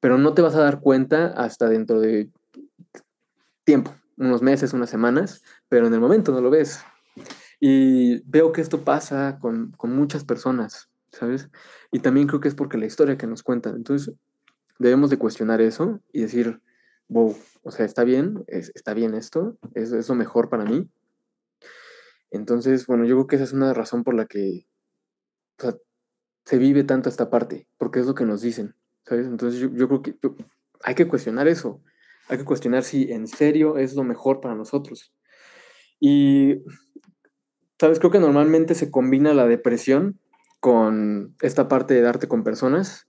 pero 0.00 0.18
no 0.18 0.34
te 0.34 0.42
vas 0.42 0.54
a 0.54 0.62
dar 0.62 0.80
cuenta 0.80 1.26
hasta 1.28 1.68
dentro 1.68 2.00
de 2.00 2.30
tiempo, 3.64 3.94
unos 4.16 4.42
meses, 4.42 4.72
unas 4.72 4.90
semanas, 4.90 5.42
pero 5.68 5.86
en 5.86 5.94
el 5.94 6.00
momento 6.00 6.32
no 6.32 6.40
lo 6.40 6.50
ves. 6.50 6.80
Y 7.60 8.20
veo 8.28 8.52
que 8.52 8.60
esto 8.60 8.84
pasa 8.84 9.38
con, 9.40 9.72
con 9.72 9.94
muchas 9.94 10.24
personas, 10.24 10.90
¿sabes? 11.12 11.48
Y 11.90 12.00
también 12.00 12.26
creo 12.26 12.40
que 12.40 12.48
es 12.48 12.54
porque 12.54 12.76
la 12.76 12.86
historia 12.86 13.16
que 13.16 13.26
nos 13.26 13.42
cuentan. 13.42 13.76
Entonces, 13.76 14.14
debemos 14.78 15.10
de 15.10 15.18
cuestionar 15.18 15.60
eso 15.60 16.00
y 16.12 16.20
decir, 16.20 16.60
wow, 17.08 17.36
o 17.62 17.70
sea, 17.70 17.86
está 17.86 18.04
bien, 18.04 18.44
está 18.48 18.94
bien 18.94 19.14
esto, 19.14 19.58
es, 19.74 19.92
es 19.92 20.08
lo 20.08 20.14
mejor 20.14 20.48
para 20.48 20.64
mí. 20.64 20.88
Entonces, 22.30 22.86
bueno, 22.86 23.04
yo 23.04 23.14
creo 23.16 23.26
que 23.26 23.36
esa 23.36 23.44
es 23.44 23.52
una 23.52 23.72
razón 23.74 24.02
por 24.04 24.14
la 24.14 24.26
que 24.26 24.66
se 26.44 26.58
vive 26.58 26.84
tanto 26.84 27.08
esta 27.08 27.30
parte, 27.30 27.68
porque 27.78 28.00
es 28.00 28.06
lo 28.06 28.14
que 28.14 28.24
nos 28.24 28.42
dicen, 28.42 28.74
¿sabes? 29.04 29.26
Entonces 29.26 29.60
yo, 29.60 29.70
yo 29.72 29.88
creo 29.88 30.02
que 30.02 30.16
hay 30.82 30.94
que 30.94 31.08
cuestionar 31.08 31.48
eso, 31.48 31.82
hay 32.28 32.38
que 32.38 32.44
cuestionar 32.44 32.82
si 32.82 33.10
en 33.12 33.26
serio 33.26 33.78
es 33.78 33.94
lo 33.94 34.04
mejor 34.04 34.40
para 34.40 34.54
nosotros. 34.54 35.14
Y, 36.00 36.62
¿sabes? 37.78 37.98
Creo 37.98 38.10
que 38.10 38.20
normalmente 38.20 38.74
se 38.74 38.90
combina 38.90 39.32
la 39.32 39.46
depresión 39.46 40.20
con 40.60 41.36
esta 41.40 41.68
parte 41.68 41.94
de 41.94 42.00
darte 42.00 42.28
con 42.28 42.44
personas. 42.44 43.06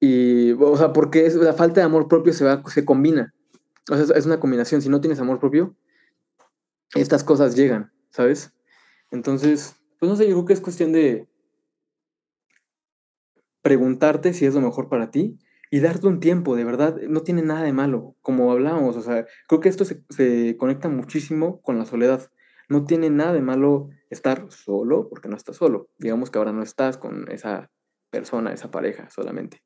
Y, 0.00 0.52
o 0.52 0.76
sea, 0.76 0.92
porque 0.92 1.28
la 1.30 1.52
falta 1.52 1.80
de 1.80 1.86
amor 1.86 2.08
propio 2.08 2.32
se, 2.32 2.44
va, 2.44 2.62
se 2.66 2.84
combina. 2.84 3.34
O 3.90 3.96
sea, 3.96 4.16
es 4.16 4.26
una 4.26 4.40
combinación. 4.40 4.82
Si 4.82 4.88
no 4.88 5.00
tienes 5.00 5.20
amor 5.20 5.38
propio, 5.38 5.76
estas 6.94 7.22
cosas 7.22 7.54
llegan. 7.54 7.92
¿sabes? 8.10 8.52
Entonces, 9.10 9.76
pues 9.98 10.10
no 10.10 10.16
sé, 10.16 10.28
yo 10.28 10.34
creo 10.34 10.44
que 10.46 10.52
es 10.52 10.60
cuestión 10.60 10.92
de 10.92 11.28
preguntarte 13.62 14.32
si 14.32 14.46
es 14.46 14.54
lo 14.54 14.60
mejor 14.60 14.88
para 14.88 15.10
ti 15.10 15.38
y 15.70 15.80
darte 15.80 16.06
un 16.06 16.20
tiempo, 16.20 16.56
de 16.56 16.64
verdad, 16.64 16.96
no 17.08 17.22
tiene 17.22 17.42
nada 17.42 17.62
de 17.62 17.72
malo, 17.72 18.16
como 18.22 18.50
hablábamos, 18.50 18.96
o 18.96 19.02
sea, 19.02 19.26
creo 19.46 19.60
que 19.60 19.68
esto 19.68 19.84
se, 19.84 20.56
conecta 20.56 20.88
muchísimo 20.88 21.60
con 21.62 21.78
la 21.78 21.84
soledad. 21.84 22.30
No 22.68 22.84
tiene 22.84 23.10
nada 23.10 23.32
de 23.32 23.42
malo 23.42 23.88
estar 24.10 24.46
solo, 24.50 25.08
porque 25.08 25.28
no 25.28 25.36
estás 25.36 25.56
solo. 25.56 25.90
Digamos 25.98 26.30
que 26.30 26.38
ahora 26.38 26.52
no 26.52 26.62
estás 26.62 26.98
con 26.98 27.28
esa 27.30 27.68
persona, 28.10 28.52
esa 28.52 28.70
pareja 28.70 29.10
solamente. 29.10 29.60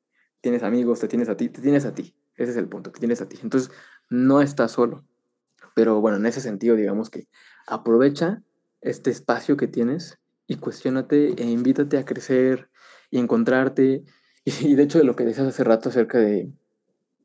Tienes 0.45 0.61
amigos, 0.61 0.99
te 0.99 1.07
tienes 1.07 1.27
a 1.27 1.35
ti, 1.35 1.49
te 1.49 1.59
tienes 1.59 1.85
a 1.85 1.95
ti. 1.95 2.13
Ese 2.35 2.51
es 2.51 2.57
el 2.57 2.67
punto, 2.67 2.91
que 2.91 2.99
tienes 2.99 3.19
a 3.19 3.27
ti. 3.27 3.39
Entonces, 3.41 3.71
no 4.11 4.41
estás 4.41 4.73
solo. 4.73 5.03
Pero 5.73 6.01
bueno, 6.01 6.17
en 6.17 6.27
ese 6.27 6.39
sentido, 6.39 6.75
digamos 6.75 7.09
que 7.09 7.27
aprovecha 7.65 8.43
este 8.79 9.09
espacio 9.09 9.57
que 9.57 9.67
tienes 9.67 10.19
y 10.45 10.57
cuestionate 10.57 11.33
e 11.35 11.45
invítate 11.45 11.97
a 11.97 12.05
crecer 12.05 12.69
y 13.09 13.17
encontrarte. 13.17 14.03
Y, 14.45 14.75
de 14.75 14.83
hecho, 14.83 14.99
de 14.99 15.03
lo 15.03 15.15
que 15.15 15.25
decías 15.25 15.47
hace 15.47 15.63
rato 15.63 15.89
acerca 15.89 16.19
de, 16.19 16.53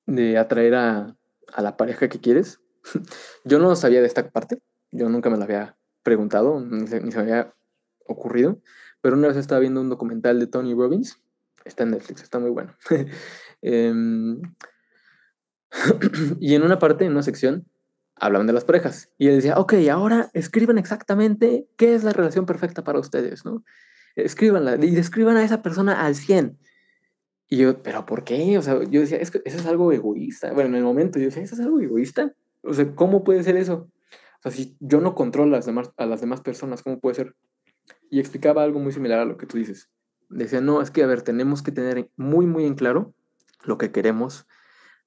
de 0.07 0.38
atraer 0.38 0.75
a, 0.75 1.14
a, 1.53 1.61
la 1.61 1.77
pareja 1.77 2.09
que 2.09 2.21
quieres, 2.21 2.62
yo 3.44 3.59
no 3.59 3.77
sabía 3.77 4.01
de 4.01 4.07
esta 4.07 4.31
parte, 4.31 4.62
yo 4.92 5.11
nunca 5.11 5.29
me 5.29 5.37
la 5.37 5.44
había 5.44 5.77
preguntado, 6.03 6.59
ni 6.62 6.87
se, 6.87 7.03
ni 7.03 7.12
se 7.12 7.18
me 7.18 7.25
había 7.25 7.55
ocurrido, 8.07 8.62
pero 9.03 9.14
una 9.14 9.29
vez 9.29 9.37
estaba 9.37 9.61
viendo 9.61 9.83
un 9.83 9.90
documental 9.90 10.40
de 10.40 10.47
Tony 10.47 10.73
Robbins, 10.73 11.21
está 11.64 11.85
en 11.85 11.90
Netflix, 11.90 12.23
está 12.23 12.38
muy 12.38 12.51
bueno. 12.51 12.75
Em, 13.62 14.40
y 16.40 16.55
en 16.55 16.62
una 16.62 16.79
parte, 16.79 17.05
en 17.05 17.12
una 17.12 17.23
sección, 17.23 17.66
hablaban 18.16 18.46
de 18.46 18.53
las 18.53 18.64
parejas. 18.64 19.12
Y 19.18 19.29
él 19.29 19.37
decía, 19.37 19.59
ok, 19.59 19.75
ahora 19.90 20.31
escriban 20.35 20.79
exactamente 20.79 21.66
qué 21.77 21.94
es 21.94 22.05
la 22.05 22.12
relación 22.12 22.46
perfecta 22.46 22.85
para 22.85 22.99
ustedes, 22.99 23.44
¿no? 23.44 23.64
Escríbanla 24.16 24.77
y 24.77 24.90
describan 24.90 25.37
a 25.37 25.44
esa 25.44 25.62
persona 25.62 26.05
al 26.05 26.14
100. 26.14 26.59
Y 27.49 27.59
yo, 27.59 27.83
¿pero 27.83 28.07
por 28.07 28.25
qué? 28.25 28.59
O 28.59 28.62
sea, 28.62 28.83
yo 28.85 29.01
decía, 29.01 29.18
es 29.18 29.31
eso 29.44 29.59
es 29.59 29.66
algo 29.66 29.92
egoísta. 29.92 30.53
Bueno, 30.53 30.70
en 30.70 30.77
el 30.77 30.85
momento 30.85 31.18
yo 31.18 31.27
decía, 31.27 31.42
¿eso 31.42 31.55
es 31.55 31.61
algo 31.61 31.81
egoísta? 31.81 32.35
O 32.62 32.73
sea, 32.75 32.94
¿cómo 32.94 33.25
puede 33.25 33.42
ser 33.42 33.57
eso? 33.57 33.90
O 34.38 34.42
sea, 34.42 34.53
si 34.53 34.77
yo 34.81 35.01
no 35.01 35.14
controlo 35.14 35.55
a 35.55 35.59
las 35.59 35.66
demás, 35.66 35.90
a 35.96 36.07
las 36.07 36.20
demás 36.20 36.40
personas, 36.40 36.83
¿cómo 36.83 37.01
puede 37.01 37.16
ser? 37.16 37.35
Y 38.11 38.20
explicaba 38.20 38.62
algo 38.62 38.79
muy 38.81 38.92
similar 38.92 39.18
a 39.18 39.25
lo 39.25 39.37
que 39.37 39.46
tú 39.46 39.59
dices. 39.59 39.90
Decía, 40.31 40.61
no, 40.61 40.81
es 40.81 40.90
que, 40.90 41.03
a 41.03 41.07
ver, 41.07 41.23
tenemos 41.23 41.62
que 41.62 41.73
tener 41.73 42.09
muy, 42.16 42.47
muy 42.47 42.64
en 42.64 42.75
claro 42.75 43.12
lo 43.64 43.79
que 43.79 43.90
queremos, 43.90 44.47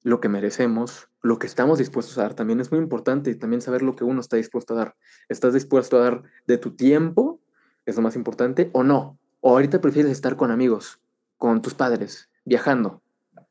lo 0.04 0.20
que 0.20 0.30
merecemos, 0.30 1.08
lo 1.22 1.40
que 1.40 1.48
estamos 1.48 1.80
dispuestos 1.80 2.18
a 2.18 2.24
dar. 2.24 2.34
También 2.34 2.60
es 2.60 2.72
muy 2.72 2.80
importante 2.80 3.34
también 3.36 3.62
saber 3.62 3.82
lo 3.82 3.96
que 3.96 4.04
uno 4.04 4.20
está 4.20 4.36
dispuesto 4.36 4.74
a 4.74 4.78
dar. 4.78 4.96
¿Estás 5.30 5.54
dispuesto 5.54 5.98
a 5.98 6.02
dar 6.02 6.24
de 6.46 6.58
tu 6.58 6.72
tiempo? 6.72 7.40
Es 7.86 7.96
lo 7.96 8.02
más 8.02 8.18
importante. 8.18 8.70
¿O 8.74 8.84
no? 8.84 9.18
¿O 9.40 9.52
ahorita 9.52 9.80
prefieres 9.82 10.12
estar 10.12 10.36
con 10.36 10.52
amigos, 10.52 11.00
con 11.38 11.62
tus 11.62 11.74
padres, 11.74 12.30
viajando, 12.44 13.02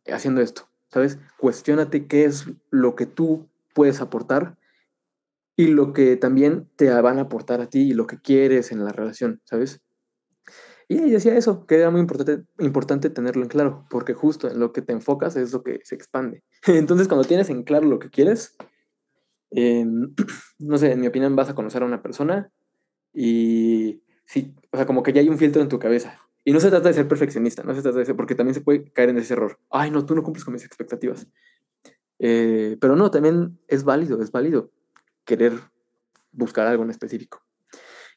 haciendo 0.07 0.43
esto? 0.43 0.69
¿Sabes? 0.91 1.19
Cuestiónate 1.39 2.07
qué 2.07 2.27
es 2.27 2.47
lo 2.71 2.95
que 2.97 3.07
tú 3.07 3.49
puedes 3.73 4.03
aportar 4.03 4.59
y 5.57 5.69
lo 5.69 5.95
que 5.95 6.17
también 6.17 6.69
te 6.77 6.91
van 7.01 7.19
a 7.19 7.23
aportar 7.23 7.63
a 7.63 7.69
ti 7.69 7.91
y 7.91 7.95
lo 7.95 8.07
que 8.07 8.21
quieres 8.21 8.73
en 8.73 8.85
la 8.85 8.93
relación, 8.93 9.41
¿sabes? 9.45 9.81
Y 10.93 11.11
decía 11.11 11.35
eso, 11.35 11.67
que 11.67 11.77
era 11.77 11.91
muy 11.91 12.03
importante, 12.03 12.45
importante 12.59 13.09
tenerlo 13.09 13.43
en 13.43 13.49
claro, 13.49 13.87
porque 13.89 14.13
justo 14.13 14.51
en 14.51 14.61
lo 14.61 14.75
que 14.75 14.83
te 14.83 14.93
enfocas 14.93 15.37
es 15.37 15.53
lo 15.53 15.63
que 15.63 15.81
se 15.85 15.95
expande. 15.95 16.43
Entonces, 16.67 17.09
cuando 17.09 17.27
tienes 17.27 17.49
en 17.49 17.63
claro 17.63 17.87
lo 17.87 17.99
que 17.99 18.11
quieres, 18.11 18.57
no 20.59 20.79
sé, 20.79 20.93
en 20.93 21.01
mi 21.01 21.07
opinión 21.07 21.35
vas 21.35 21.49
a 21.49 21.55
conocer 21.55 21.83
a 21.83 21.87
una 21.87 22.03
persona 22.03 22.51
y 23.15 24.03
sí, 24.27 24.55
o 24.71 24.77
sea, 24.77 24.85
como 24.85 25.03
que 25.03 25.15
ya 25.15 25.23
hay 25.23 25.31
un 25.31 25.39
filtro 25.39 25.63
en 25.63 25.69
tu 25.69 25.79
cabeza. 25.79 26.21
Y 26.45 26.53
no 26.53 26.61
se 26.61 26.69
trata 26.69 26.89
de 26.89 26.95
ser 26.95 27.09
perfeccionista, 27.09 27.63
no 27.63 27.75
se 27.75 27.81
trata 27.81 27.99
de 27.99 28.05
ser, 28.05 28.17
porque 28.17 28.35
también 28.35 28.55
se 28.55 28.61
puede 28.61 28.85
caer 28.93 29.09
en 29.09 29.19
ese 29.19 29.33
error. 29.33 29.59
Ay, 29.71 29.91
no, 29.91 30.05
tú 30.05 30.15
no 30.15 30.23
cumples 30.23 30.45
con 30.45 30.53
mis 30.53 30.65
expectativas. 30.65 31.27
Eh, 32.19 32.77
pero 32.81 32.97
no, 32.97 33.11
también 33.11 33.59
es 33.67 33.85
válido, 33.85 34.21
es 34.21 34.31
válido 34.31 34.71
querer 35.25 35.55
buscar 36.33 36.67
algo 36.67 36.83
en 36.83 36.91
específico. 36.91 37.42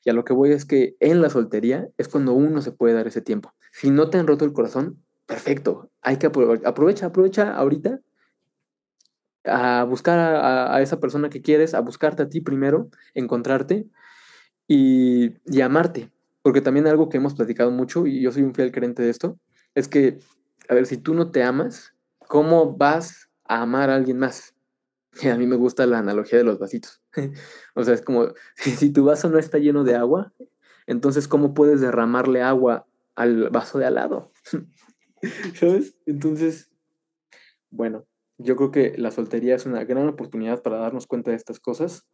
Y 0.05 0.11
a 0.11 0.13
lo 0.13 0.23
que 0.23 0.33
voy 0.33 0.51
es 0.51 0.65
que 0.65 0.95
en 0.99 1.21
la 1.21 1.29
soltería 1.29 1.89
es 1.97 2.07
cuando 2.07 2.33
uno 2.33 2.61
se 2.61 2.71
puede 2.71 2.93
dar 2.93 3.07
ese 3.07 3.21
tiempo. 3.21 3.53
Si 3.71 3.89
no 3.89 4.09
te 4.09 4.19
han 4.19 4.27
roto 4.27 4.45
el 4.45 4.53
corazón, 4.53 5.03
perfecto. 5.25 5.89
Hay 6.01 6.17
que 6.17 6.27
aprovechar, 6.27 6.67
aprovecha, 6.67 7.07
aprovecha 7.07 7.55
ahorita 7.55 7.99
a 9.43 9.83
buscar 9.83 10.19
a, 10.19 10.81
esa 10.81 10.99
persona 10.99 11.29
que 11.29 11.41
quieres, 11.41 11.73
a 11.73 11.79
buscarte 11.79 12.21
a 12.21 12.29
ti 12.29 12.39
primero, 12.39 12.89
encontrarte 13.15 13.87
y, 14.67 15.33
y 15.45 15.61
amarte. 15.61 16.11
Porque 16.43 16.61
también 16.61 16.85
algo 16.85 17.09
que 17.09 17.17
hemos 17.17 17.33
platicado 17.33 17.71
mucho, 17.71 18.05
y 18.05 18.21
yo 18.21 18.31
soy 18.31 18.43
un 18.43 18.53
fiel 18.53 18.71
creyente 18.71 19.01
de 19.01 19.09
esto, 19.09 19.39
es 19.73 19.87
que, 19.87 20.19
a 20.69 20.75
ver, 20.75 20.85
si 20.85 20.97
tú 20.97 21.15
no 21.15 21.31
te 21.31 21.41
amas, 21.41 21.95
¿cómo 22.27 22.77
vas 22.77 23.29
a 23.43 23.63
amar 23.63 23.89
a 23.89 23.95
alguien 23.95 24.19
más? 24.19 24.53
Y 25.19 25.29
a 25.29 25.35
mí 25.35 25.47
me 25.47 25.55
gusta 25.55 25.87
la 25.87 25.99
analogía 25.99 26.37
de 26.37 26.43
los 26.43 26.59
vasitos. 26.59 27.01
o 27.75 27.83
sea, 27.83 27.93
es 27.93 28.01
como, 28.01 28.29
si, 28.55 28.91
tu 28.91 29.05
vaso 29.05 29.29
no 29.29 29.39
está 29.39 29.57
lleno 29.57 29.83
de 29.83 29.95
agua, 29.95 30.33
entonces, 30.87 31.27
¿cómo 31.27 31.53
puedes 31.53 31.81
derramarle 31.81 32.41
agua 32.41 32.85
al 33.15 33.49
vaso 33.49 33.79
de 33.79 33.85
al 33.85 33.95
lado? 33.95 34.31
¿Sabes? 35.55 35.97
Entonces, 36.05 36.69
bueno, 37.71 38.05
yo 38.37 38.55
creo 38.55 38.71
que 38.71 38.93
la 38.97 39.11
soltería 39.11 39.55
es 39.55 39.65
una 39.65 39.83
gran 39.83 40.07
oportunidad 40.07 40.61
para 40.61 40.77
darnos 40.77 41.07
cuenta 41.07 41.31
de 41.31 41.37
estas 41.37 41.59
cosas. 41.59 42.05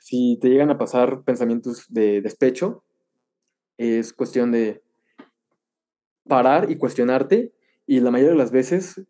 Si 0.00 0.38
te 0.40 0.48
llegan 0.48 0.70
a 0.70 0.78
pasar 0.78 1.22
pensamientos 1.22 1.86
de 1.88 2.20
despecho, 2.22 2.84
es 3.76 4.12
cuestión 4.12 4.50
de 4.50 4.82
parar 6.26 6.70
y 6.70 6.76
cuestionarte 6.76 7.52
y 7.86 8.00
la 8.00 8.10
mayoría 8.10 8.32
de 8.32 8.38
las 8.38 8.50
veces 8.50 9.02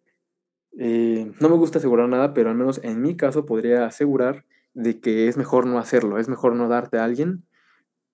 eh, 0.78 1.30
no 1.40 1.48
me 1.48 1.56
gusta 1.56 1.78
asegurar 1.78 2.08
nada, 2.08 2.32
pero 2.34 2.50
al 2.50 2.56
menos 2.56 2.80
en 2.82 3.00
mi 3.02 3.16
caso 3.16 3.44
podría 3.44 3.86
asegurar 3.86 4.44
de 4.74 5.00
que 5.00 5.28
es 5.28 5.36
mejor 5.36 5.66
no 5.66 5.78
hacerlo, 5.78 6.18
es 6.18 6.28
mejor 6.28 6.54
no 6.54 6.68
darte 6.68 6.98
a 6.98 7.04
alguien 7.04 7.46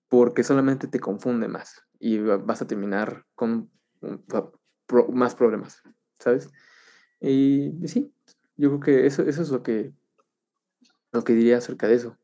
porque 0.07 0.43
solamente 0.43 0.87
te 0.87 0.99
confunde 0.99 1.47
más 1.47 1.85
y 1.99 2.19
vas 2.19 2.61
a 2.61 2.67
terminar 2.67 3.25
con 3.35 3.69
más 5.09 5.35
problemas, 5.35 5.83
¿sabes? 6.19 6.49
Y, 7.21 7.71
sí, 7.87 8.13
yo 8.55 8.69
creo 8.69 8.79
que 8.79 9.05
eso, 9.05 9.23
eso 9.23 9.41
es 9.41 9.49
lo 9.49 9.61
que, 9.61 9.93
lo 11.11 11.23
que 11.23 11.33
diría 11.33 11.57
acerca 11.57 11.87
de 11.87 11.95
eso. 11.95 12.17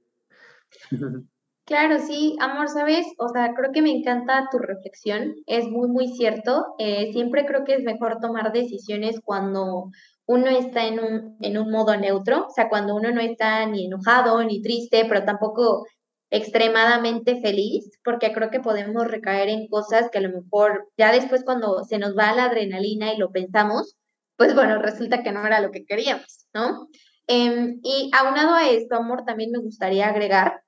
Claro, 1.67 1.97
sí, 1.99 2.35
amor, 2.39 2.69
¿sabes? 2.69 3.07
O 3.17 3.27
sea, 3.29 3.55
creo 3.55 3.71
que 3.71 3.81
me 3.81 3.89
encanta 3.89 4.47
tu 4.51 4.59
reflexión, 4.59 5.33
es 5.47 5.65
muy, 5.67 5.87
muy 5.89 6.09
cierto. 6.09 6.75
Eh, 6.77 7.11
siempre 7.11 7.43
creo 7.47 7.63
que 7.63 7.73
es 7.73 7.83
mejor 7.83 8.19
tomar 8.21 8.51
decisiones 8.51 9.19
cuando 9.23 9.89
uno 10.27 10.47
está 10.47 10.85
en 10.85 10.99
un, 10.99 11.37
en 11.41 11.57
un 11.57 11.71
modo 11.71 11.97
neutro, 11.97 12.45
o 12.47 12.49
sea, 12.51 12.69
cuando 12.69 12.95
uno 12.95 13.09
no 13.11 13.19
está 13.19 13.65
ni 13.65 13.85
enojado 13.87 14.43
ni 14.43 14.61
triste, 14.61 15.05
pero 15.09 15.23
tampoco 15.25 15.85
extremadamente 16.29 17.41
feliz, 17.41 17.89
porque 18.03 18.31
creo 18.31 18.51
que 18.51 18.59
podemos 18.59 19.07
recaer 19.07 19.49
en 19.49 19.67
cosas 19.67 20.09
que 20.11 20.19
a 20.19 20.21
lo 20.21 20.29
mejor 20.29 20.87
ya 20.97 21.11
después 21.11 21.43
cuando 21.43 21.83
se 21.83 21.97
nos 21.97 22.15
va 22.15 22.33
la 22.33 22.45
adrenalina 22.45 23.11
y 23.13 23.17
lo 23.17 23.31
pensamos, 23.31 23.95
pues 24.37 24.53
bueno, 24.53 24.79
resulta 24.81 25.23
que 25.23 25.31
no 25.31 25.45
era 25.45 25.61
lo 25.61 25.71
que 25.71 25.85
queríamos, 25.85 26.47
¿no? 26.53 26.87
Em, 27.27 27.79
y 27.83 28.11
aunado 28.13 28.53
a 28.53 28.69
esto, 28.69 28.95
amor, 28.97 29.23
también 29.25 29.49
me 29.51 29.59
gustaría 29.59 30.07
agregar 30.09 30.61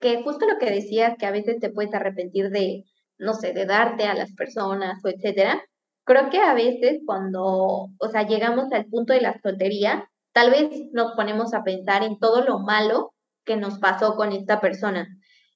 que 0.00 0.22
justo 0.22 0.46
lo 0.46 0.58
que 0.58 0.70
decías, 0.70 1.16
que 1.18 1.26
a 1.26 1.30
veces 1.30 1.58
te 1.60 1.70
puedes 1.70 1.94
arrepentir 1.94 2.50
de, 2.50 2.84
no 3.18 3.34
sé, 3.34 3.52
de 3.52 3.66
darte 3.66 4.04
a 4.04 4.14
las 4.14 4.32
personas 4.32 5.04
o 5.04 5.08
etcétera, 5.08 5.62
creo 6.04 6.30
que 6.30 6.38
a 6.38 6.54
veces 6.54 7.00
cuando, 7.06 7.88
o 7.98 8.08
sea, 8.10 8.26
llegamos 8.26 8.72
al 8.72 8.86
punto 8.86 9.12
de 9.12 9.20
la 9.20 9.38
soltería, 9.40 10.08
tal 10.32 10.50
vez 10.50 10.68
nos 10.92 11.12
ponemos 11.12 11.54
a 11.54 11.62
pensar 11.62 12.02
en 12.02 12.18
todo 12.18 12.42
lo 12.42 12.60
malo 12.60 13.12
que 13.44 13.56
nos 13.56 13.78
pasó 13.78 14.16
con 14.16 14.32
esta 14.32 14.60
persona. 14.60 15.06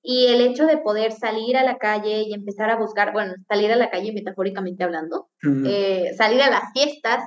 Y 0.03 0.27
el 0.27 0.43
hecho 0.43 0.67
de 0.67 0.77
poder 0.77 1.13
salir 1.13 1.57
a 1.57 1.65
la 1.65 1.79
calle 1.79 2.25
y 2.27 2.35
empezar 2.35 2.69
a 2.69 2.77
buscar, 2.77 3.15
bueno, 3.15 3.35
salir 3.49 3.73
a 3.73 3.77
la 3.77 3.89
calle 3.89 4.13
metafóricamente 4.13 4.85
hablando, 4.85 5.31
eh, 5.67 6.13
salir 6.19 6.43
a 6.43 6.51
las 6.51 6.73
fiestas 6.75 7.25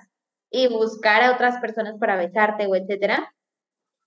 y 0.51 0.67
buscar 0.67 1.23
a 1.23 1.31
otras 1.31 1.59
personas 1.59 1.95
para 1.99 2.15
besarte 2.15 2.67
o 2.67 2.75
etcétera, 2.75 3.33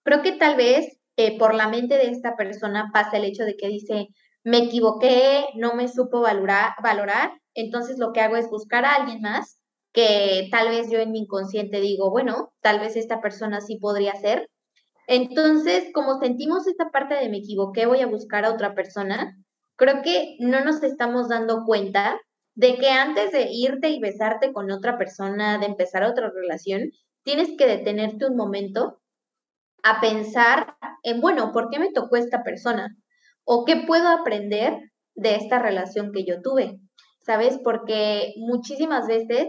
creo 0.04 0.22
que 0.22 0.32
tal 0.32 0.56
vez 0.56 0.99
eh, 1.26 1.36
por 1.38 1.54
la 1.54 1.68
mente 1.68 1.96
de 1.96 2.10
esta 2.10 2.36
persona 2.36 2.90
pasa 2.92 3.16
el 3.16 3.24
hecho 3.24 3.44
de 3.44 3.56
que 3.56 3.68
dice, 3.68 4.08
me 4.44 4.58
equivoqué, 4.58 5.44
no 5.56 5.74
me 5.74 5.88
supo 5.88 6.20
valorar, 6.20 6.72
valorar, 6.82 7.32
entonces 7.54 7.98
lo 7.98 8.12
que 8.12 8.20
hago 8.20 8.36
es 8.36 8.48
buscar 8.48 8.84
a 8.84 8.94
alguien 8.94 9.20
más 9.20 9.60
que 9.92 10.48
tal 10.50 10.68
vez 10.68 10.90
yo 10.90 10.98
en 10.98 11.12
mi 11.12 11.20
inconsciente 11.20 11.80
digo, 11.80 12.10
bueno, 12.10 12.52
tal 12.60 12.80
vez 12.80 12.96
esta 12.96 13.20
persona 13.20 13.60
sí 13.60 13.76
podría 13.78 14.14
ser. 14.14 14.48
Entonces, 15.06 15.88
como 15.92 16.20
sentimos 16.20 16.66
esta 16.66 16.90
parte 16.90 17.14
de 17.16 17.28
me 17.28 17.38
equivoqué, 17.38 17.86
voy 17.86 18.00
a 18.00 18.06
buscar 18.06 18.44
a 18.44 18.52
otra 18.52 18.74
persona, 18.74 19.36
creo 19.76 20.02
que 20.02 20.36
no 20.38 20.64
nos 20.64 20.82
estamos 20.82 21.28
dando 21.28 21.64
cuenta 21.66 22.20
de 22.54 22.76
que 22.76 22.90
antes 22.90 23.32
de 23.32 23.48
irte 23.50 23.88
y 23.90 24.00
besarte 24.00 24.52
con 24.52 24.70
otra 24.70 24.98
persona, 24.98 25.58
de 25.58 25.66
empezar 25.66 26.04
otra 26.04 26.30
relación, 26.30 26.90
tienes 27.24 27.56
que 27.58 27.66
detenerte 27.66 28.26
un 28.26 28.36
momento 28.36 28.99
a 29.82 30.00
pensar 30.00 30.76
en, 31.02 31.20
bueno, 31.20 31.52
¿por 31.52 31.70
qué 31.70 31.78
me 31.78 31.92
tocó 31.92 32.16
esta 32.16 32.42
persona? 32.42 32.96
¿O 33.44 33.64
qué 33.64 33.84
puedo 33.86 34.08
aprender 34.08 34.90
de 35.14 35.36
esta 35.36 35.58
relación 35.58 36.12
que 36.12 36.24
yo 36.24 36.42
tuve? 36.42 36.78
¿Sabes? 37.22 37.58
Porque 37.62 38.32
muchísimas 38.36 39.06
veces 39.06 39.48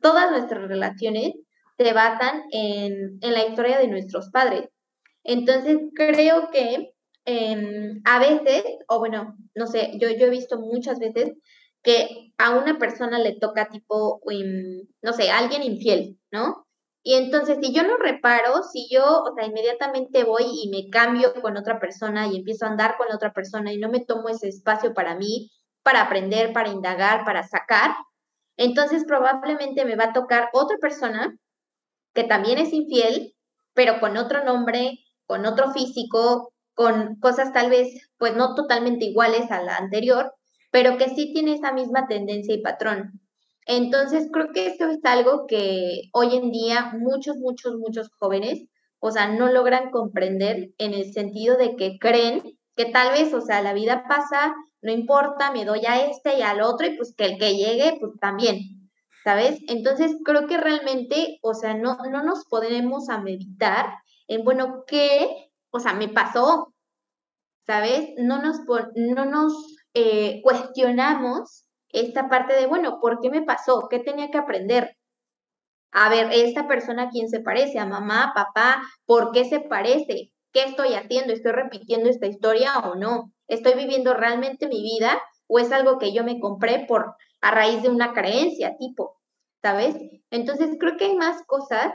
todas 0.00 0.30
nuestras 0.30 0.68
relaciones 0.68 1.32
se 1.78 1.92
basan 1.92 2.42
en, 2.52 3.18
la 3.20 3.46
historia 3.46 3.78
de 3.78 3.88
nuestros 3.88 4.30
padres. 4.30 4.68
Entonces, 5.24 5.78
creo 5.94 6.50
que 6.50 6.92
em, 7.24 8.00
a 8.04 8.18
veces, 8.18 8.64
o 8.88 8.98
bueno, 8.98 9.36
no 9.54 9.66
sé, 9.66 9.92
yo, 9.98 10.10
yo 10.10 10.26
he 10.26 10.30
visto 10.30 10.60
muchas 10.60 10.98
veces 10.98 11.32
que 11.82 12.32
a 12.38 12.56
una 12.56 12.78
persona 12.78 13.18
le 13.18 13.36
toca 13.38 13.68
tipo, 13.68 14.20
em, 14.30 14.86
no 15.02 15.12
sé, 15.12 15.30
alguien 15.30 15.62
infiel, 15.62 16.18
¿no? 16.30 16.63
Y 17.04 17.14
entonces, 17.14 17.58
si 17.60 17.72
yo 17.72 17.84
no 17.84 17.96
reparo, 17.98 18.62
si 18.64 18.88
yo, 18.90 19.04
o 19.22 19.34
sea, 19.34 19.46
inmediatamente 19.46 20.24
voy 20.24 20.44
y 20.64 20.70
me 20.70 20.90
cambio 20.90 21.34
con 21.40 21.56
otra 21.56 21.78
persona 21.78 22.26
y 22.26 22.36
empiezo 22.36 22.64
a 22.64 22.70
andar 22.70 22.96
con 22.96 23.14
otra 23.14 23.32
persona 23.32 23.72
y 23.72 23.78
no 23.78 23.90
me 23.90 24.00
tomo 24.00 24.28
ese 24.28 24.48
espacio 24.48 24.94
para 24.94 25.14
mí, 25.14 25.50
para 25.82 26.00
aprender, 26.02 26.52
para 26.52 26.70
indagar, 26.70 27.24
para 27.24 27.42
sacar, 27.46 27.94
entonces 28.56 29.04
probablemente 29.06 29.84
me 29.84 29.96
va 29.96 30.04
a 30.04 30.12
tocar 30.12 30.48
otra 30.52 30.78
persona 30.78 31.36
que 32.14 32.24
también 32.24 32.58
es 32.58 32.72
infiel, 32.72 33.34
pero 33.74 34.00
con 34.00 34.16
otro 34.16 34.44
nombre, 34.44 35.00
con 35.26 35.46
otro 35.46 35.72
físico, 35.72 36.52
con 36.74 37.16
cosas 37.20 37.52
tal 37.52 37.70
vez, 37.70 38.10
pues 38.18 38.36
no 38.36 38.54
totalmente 38.54 39.04
iguales 39.06 39.50
a 39.50 39.62
la 39.62 39.76
anterior, 39.76 40.32
pero 40.70 40.96
que 40.96 41.08
sí 41.08 41.32
tiene 41.32 41.54
esa 41.54 41.72
misma 41.72 42.06
tendencia 42.08 42.54
y 42.54 42.62
patrón. 42.62 43.20
Entonces, 43.66 44.28
creo 44.32 44.48
que 44.52 44.66
esto 44.66 44.88
es 44.88 45.04
algo 45.04 45.46
que 45.46 46.02
hoy 46.12 46.36
en 46.36 46.50
día 46.50 46.92
muchos, 46.98 47.36
muchos, 47.36 47.76
muchos 47.76 48.10
jóvenes, 48.18 48.66
o 48.98 49.10
sea, 49.10 49.28
no 49.28 49.50
logran 49.50 49.90
comprender 49.90 50.70
en 50.78 50.94
el 50.94 51.12
sentido 51.12 51.56
de 51.56 51.76
que 51.76 51.98
creen 51.98 52.58
que 52.76 52.86
tal 52.86 53.12
vez, 53.12 53.32
o 53.32 53.40
sea, 53.40 53.62
la 53.62 53.72
vida 53.72 54.04
pasa, 54.08 54.54
no 54.82 54.92
importa, 54.92 55.50
me 55.52 55.64
doy 55.64 55.86
a 55.86 56.06
este 56.06 56.38
y 56.38 56.42
al 56.42 56.60
otro 56.60 56.86
y 56.86 56.96
pues 56.96 57.14
que 57.16 57.24
el 57.24 57.38
que 57.38 57.54
llegue, 57.56 57.96
pues 58.00 58.12
también, 58.20 58.90
¿sabes? 59.22 59.60
Entonces, 59.68 60.16
creo 60.24 60.46
que 60.46 60.58
realmente, 60.58 61.38
o 61.42 61.54
sea, 61.54 61.74
no, 61.74 61.96
no 62.10 62.22
nos 62.22 62.44
podemos 62.46 63.08
a 63.08 63.20
meditar 63.20 63.94
en, 64.28 64.44
bueno, 64.44 64.84
¿qué? 64.86 65.50
O 65.70 65.80
sea, 65.80 65.94
me 65.94 66.08
pasó, 66.08 66.74
¿sabes? 67.66 68.10
No 68.18 68.42
nos, 68.42 68.60
no 68.94 69.24
nos 69.24 69.54
eh, 69.94 70.40
cuestionamos 70.42 71.63
esta 71.94 72.28
parte 72.28 72.54
de, 72.54 72.66
bueno, 72.66 72.98
¿por 73.00 73.20
qué 73.20 73.30
me 73.30 73.42
pasó? 73.42 73.88
¿Qué 73.88 74.00
tenía 74.00 74.30
que 74.30 74.38
aprender? 74.38 74.96
A 75.92 76.08
ver, 76.08 76.28
esta 76.32 76.66
persona 76.66 77.04
a 77.04 77.08
quién 77.08 77.28
se 77.28 77.40
parece, 77.40 77.78
a 77.78 77.86
mamá, 77.86 78.32
papá, 78.34 78.82
¿por 79.06 79.30
qué 79.30 79.44
se 79.44 79.60
parece? 79.60 80.32
¿Qué 80.52 80.64
estoy 80.64 80.94
haciendo? 80.94 81.32
¿Estoy 81.32 81.52
repitiendo 81.52 82.10
esta 82.10 82.26
historia 82.26 82.78
o 82.80 82.96
no? 82.96 83.32
¿Estoy 83.46 83.74
viviendo 83.74 84.12
realmente 84.12 84.66
mi 84.66 84.82
vida 84.82 85.20
o 85.46 85.60
es 85.60 85.70
algo 85.70 85.98
que 85.98 86.12
yo 86.12 86.24
me 86.24 86.40
compré 86.40 86.84
por 86.88 87.14
a 87.40 87.50
raíz 87.52 87.82
de 87.82 87.90
una 87.90 88.12
creencia 88.12 88.76
tipo, 88.78 89.20
¿sabes? 89.62 89.94
Entonces 90.30 90.76
creo 90.80 90.96
que 90.96 91.04
hay 91.06 91.16
más 91.16 91.44
cosas 91.46 91.92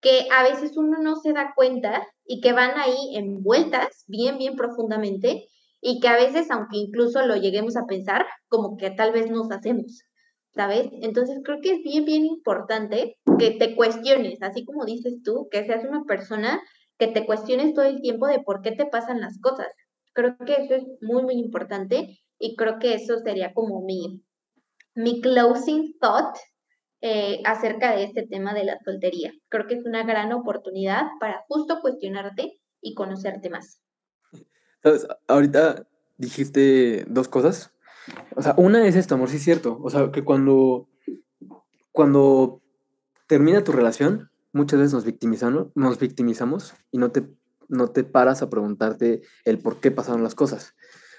que 0.00 0.26
a 0.34 0.42
veces 0.42 0.76
uno 0.76 0.98
no 1.00 1.16
se 1.16 1.32
da 1.32 1.52
cuenta 1.54 2.06
y 2.24 2.40
que 2.40 2.52
van 2.52 2.78
ahí 2.78 3.16
envueltas 3.16 4.04
bien, 4.06 4.38
bien 4.38 4.56
profundamente 4.56 5.48
y 5.86 6.00
que 6.00 6.08
a 6.08 6.16
veces, 6.16 6.50
aunque 6.50 6.78
incluso 6.78 7.26
lo 7.26 7.36
lleguemos 7.36 7.76
a 7.76 7.84
pensar, 7.84 8.24
como 8.48 8.78
que 8.78 8.90
tal 8.90 9.12
vez 9.12 9.30
nos 9.30 9.50
hacemos, 9.50 10.02
¿sabes? 10.54 10.88
Entonces 11.02 11.40
creo 11.44 11.58
que 11.60 11.72
es 11.72 11.82
bien, 11.82 12.06
bien 12.06 12.24
importante 12.24 13.18
que 13.38 13.50
te 13.50 13.76
cuestiones, 13.76 14.40
así 14.40 14.64
como 14.64 14.86
dices 14.86 15.22
tú, 15.22 15.46
que 15.50 15.62
seas 15.66 15.84
una 15.84 16.04
persona 16.04 16.58
que 16.98 17.08
te 17.08 17.26
cuestiones 17.26 17.74
todo 17.74 17.84
el 17.84 18.00
tiempo 18.00 18.26
de 18.26 18.40
por 18.40 18.62
qué 18.62 18.72
te 18.72 18.86
pasan 18.86 19.20
las 19.20 19.38
cosas. 19.42 19.66
Creo 20.14 20.38
que 20.38 20.54
eso 20.54 20.74
es 20.74 20.84
muy, 21.02 21.22
muy 21.22 21.34
importante 21.34 22.18
y 22.38 22.56
creo 22.56 22.78
que 22.78 22.94
eso 22.94 23.18
sería 23.18 23.52
como 23.52 23.82
mi, 23.82 24.24
mi 24.94 25.20
closing 25.20 25.98
thought 26.00 26.34
eh, 27.02 27.42
acerca 27.44 27.94
de 27.94 28.04
este 28.04 28.26
tema 28.26 28.54
de 28.54 28.64
la 28.64 28.78
soltería. 28.86 29.32
Creo 29.50 29.66
que 29.66 29.74
es 29.74 29.84
una 29.84 30.02
gran 30.02 30.32
oportunidad 30.32 31.02
para 31.20 31.44
justo 31.46 31.80
cuestionarte 31.82 32.58
y 32.80 32.94
conocerte 32.94 33.50
más. 33.50 33.83
Ahorita 35.28 35.86
dijiste 36.18 37.04
dos 37.08 37.28
cosas. 37.28 37.72
O 38.36 38.42
sea, 38.42 38.54
una 38.56 38.86
es 38.86 38.96
esto, 38.96 39.14
amor, 39.14 39.30
sí 39.30 39.36
es 39.36 39.44
cierto. 39.44 39.78
O 39.82 39.90
sea, 39.90 40.10
que 40.10 40.24
cuando, 40.24 40.88
cuando 41.92 42.60
termina 43.26 43.64
tu 43.64 43.72
relación, 43.72 44.30
muchas 44.52 44.78
veces 44.78 44.92
nos 44.92 45.04
victimizamos, 45.04 45.68
nos 45.74 45.98
victimizamos 45.98 46.74
y 46.90 46.98
no 46.98 47.10
te, 47.10 47.26
no 47.68 47.88
te 47.88 48.04
paras 48.04 48.42
a 48.42 48.50
preguntarte 48.50 49.22
el 49.44 49.58
por 49.58 49.80
qué 49.80 49.90
pasaron 49.90 50.22
las 50.22 50.34
cosas. 50.34 50.74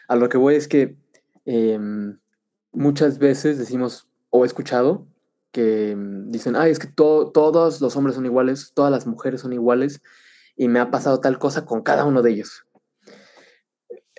A 0.07 0.15
lo 0.15 0.29
que 0.29 0.37
voy 0.37 0.55
es 0.55 0.67
que 0.67 0.95
em, 1.45 2.19
muchas 2.71 3.17
veces 3.17 3.57
decimos, 3.57 4.07
o 4.29 4.43
he 4.43 4.47
escuchado, 4.47 5.07
que 5.51 5.91
em, 5.91 6.29
dicen, 6.29 6.55
ay, 6.55 6.71
es 6.71 6.79
que 6.79 6.87
todos 6.87 7.81
los 7.81 7.95
hombres 7.95 8.15
son 8.15 8.25
iguales, 8.25 8.71
todas 8.73 8.91
las 8.91 9.07
mujeres 9.07 9.41
son 9.41 9.53
iguales, 9.53 10.01
y 10.55 10.67
me 10.67 10.79
ha 10.79 10.91
pasado 10.91 11.19
tal 11.19 11.39
cosa 11.39 11.65
con 11.65 11.81
cada 11.81 12.05
uno 12.05 12.21
de 12.21 12.31
ellos. 12.31 12.64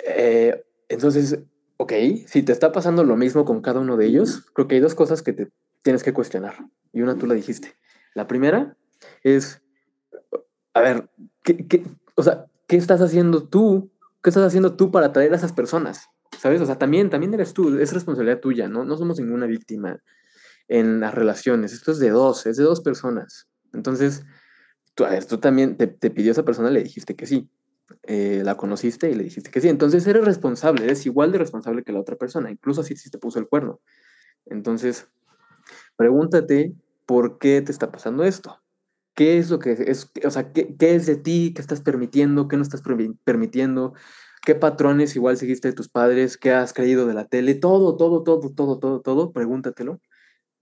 Eh, 0.07 0.65
entonces, 0.89 1.39
ok, 1.77 1.93
si 2.27 2.43
te 2.43 2.53
está 2.53 2.73
pasando 2.73 3.05
lo 3.05 3.17
mismo 3.17 3.45
con 3.45 3.61
cada 3.61 3.81
uno 3.81 3.97
de 3.97 4.07
ellos, 4.07 4.43
creo 4.55 4.69
que 4.69 4.77
hay 4.77 4.81
dos 4.81 4.95
cosas 4.95 5.23
que 5.23 5.33
te 5.33 5.49
tienes 5.83 6.03
que 6.03 6.13
cuestionar. 6.13 6.55
Y 6.93 7.03
una 7.03 7.17
tú 7.17 7.27
la 7.27 7.35
dijiste. 7.35 7.75
La 8.15 8.27
primera 8.27 8.77
es, 9.23 9.63
a 10.73 10.81
ver, 10.81 11.11
¿qué, 11.43 11.85
o 12.15 12.23
sea, 12.23 12.47
¿qué 12.67 12.77
estás 12.77 13.01
haciendo 13.01 13.47
tú? 13.49 13.91
¿Qué 14.23 14.31
estás 14.31 14.45
haciendo 14.45 14.75
tú 14.75 14.91
para 14.91 15.07
atraer 15.07 15.33
a 15.33 15.37
esas 15.37 15.53
personas? 15.53 16.09
¿Sabes? 16.39 16.61
O 16.61 16.67
sea, 16.67 16.79
también, 16.79 17.11
también 17.11 17.35
eres 17.35 17.53
tú, 17.53 17.79
es 17.79 17.93
responsabilidad 17.93 18.41
tuya, 18.41 18.69
¿no? 18.69 18.85
No 18.85 18.97
somos 18.97 19.19
ninguna 19.21 19.47
víctima 19.47 20.03
en 20.69 21.01
las 21.01 21.15
relaciones. 21.15 21.73
Esto 21.73 21.93
es 21.93 21.99
de 21.99 22.11
dos, 22.11 22.47
es 22.47 22.57
de 22.57 22.65
dos 22.65 22.81
personas. 22.81 23.49
Entonces, 23.73 24.25
tú, 24.95 25.05
a 25.05 25.11
ver, 25.11 25.25
tú 25.25 25.39
también 25.39 25.77
te, 25.77 25.87
te 25.87 26.11
pidió 26.11 26.33
esa 26.33 26.45
persona, 26.45 26.71
le 26.71 26.83
dijiste 26.83 27.15
que 27.15 27.27
sí. 27.27 27.49
Eh, 28.03 28.43
la 28.45 28.57
conociste 28.57 29.11
y 29.11 29.15
le 29.15 29.25
dijiste 29.25 29.51
que 29.51 29.61
sí. 29.61 29.69
Entonces 29.69 30.07
eres 30.07 30.25
responsable, 30.25 30.85
eres 30.85 31.07
igual 31.07 31.33
de 31.33 31.39
responsable 31.39 31.83
que 31.83 31.93
la 31.93 32.01
otra 32.01 32.17
persona, 32.17 32.51
incluso 32.51 32.83
si, 32.83 32.97
si 32.97 33.11
te 33.11 33.19
puso 33.19 33.39
el 33.39 33.49
cuerno. 33.49 33.81
Entonces, 34.47 35.09
pregúntate 35.97 36.75
por 37.07 37.39
qué 37.39 37.63
te 37.63 37.73
está 37.73 37.91
pasando 37.91 38.25
esto. 38.25 38.61
¿Qué 39.15 39.39
es 39.39 39.51
lo 39.51 39.59
que 39.59 39.73
es, 39.73 40.11
o 40.25 40.31
sea, 40.31 40.53
qué, 40.53 40.77
qué 40.79 40.95
es 40.95 41.07
de 41.07 41.17
ti, 41.17 41.53
qué 41.55 41.63
estás 41.63 41.81
permitiendo, 41.81 42.49
qué 42.49 42.57
no 42.57 42.63
estás 42.63 42.83
permitiendo? 43.25 43.95
qué 44.47 44.55
patrones 44.55 45.17
igual 45.17 45.37
seguiste 45.37 45.69
de 45.69 45.75
tus 45.75 45.89
padres, 45.89 46.39
qué 46.39 46.53
has 46.53 46.73
creído 46.73 47.07
de 47.07 47.15
la 47.15 47.27
tele, 47.27 47.57
todo, 47.57 47.97
todo, 47.97 48.23
todo, 48.23 48.55
todo, 48.55 48.79
todo, 48.79 49.01
todo, 49.01 49.33
pregúntatelo. 49.33 50.01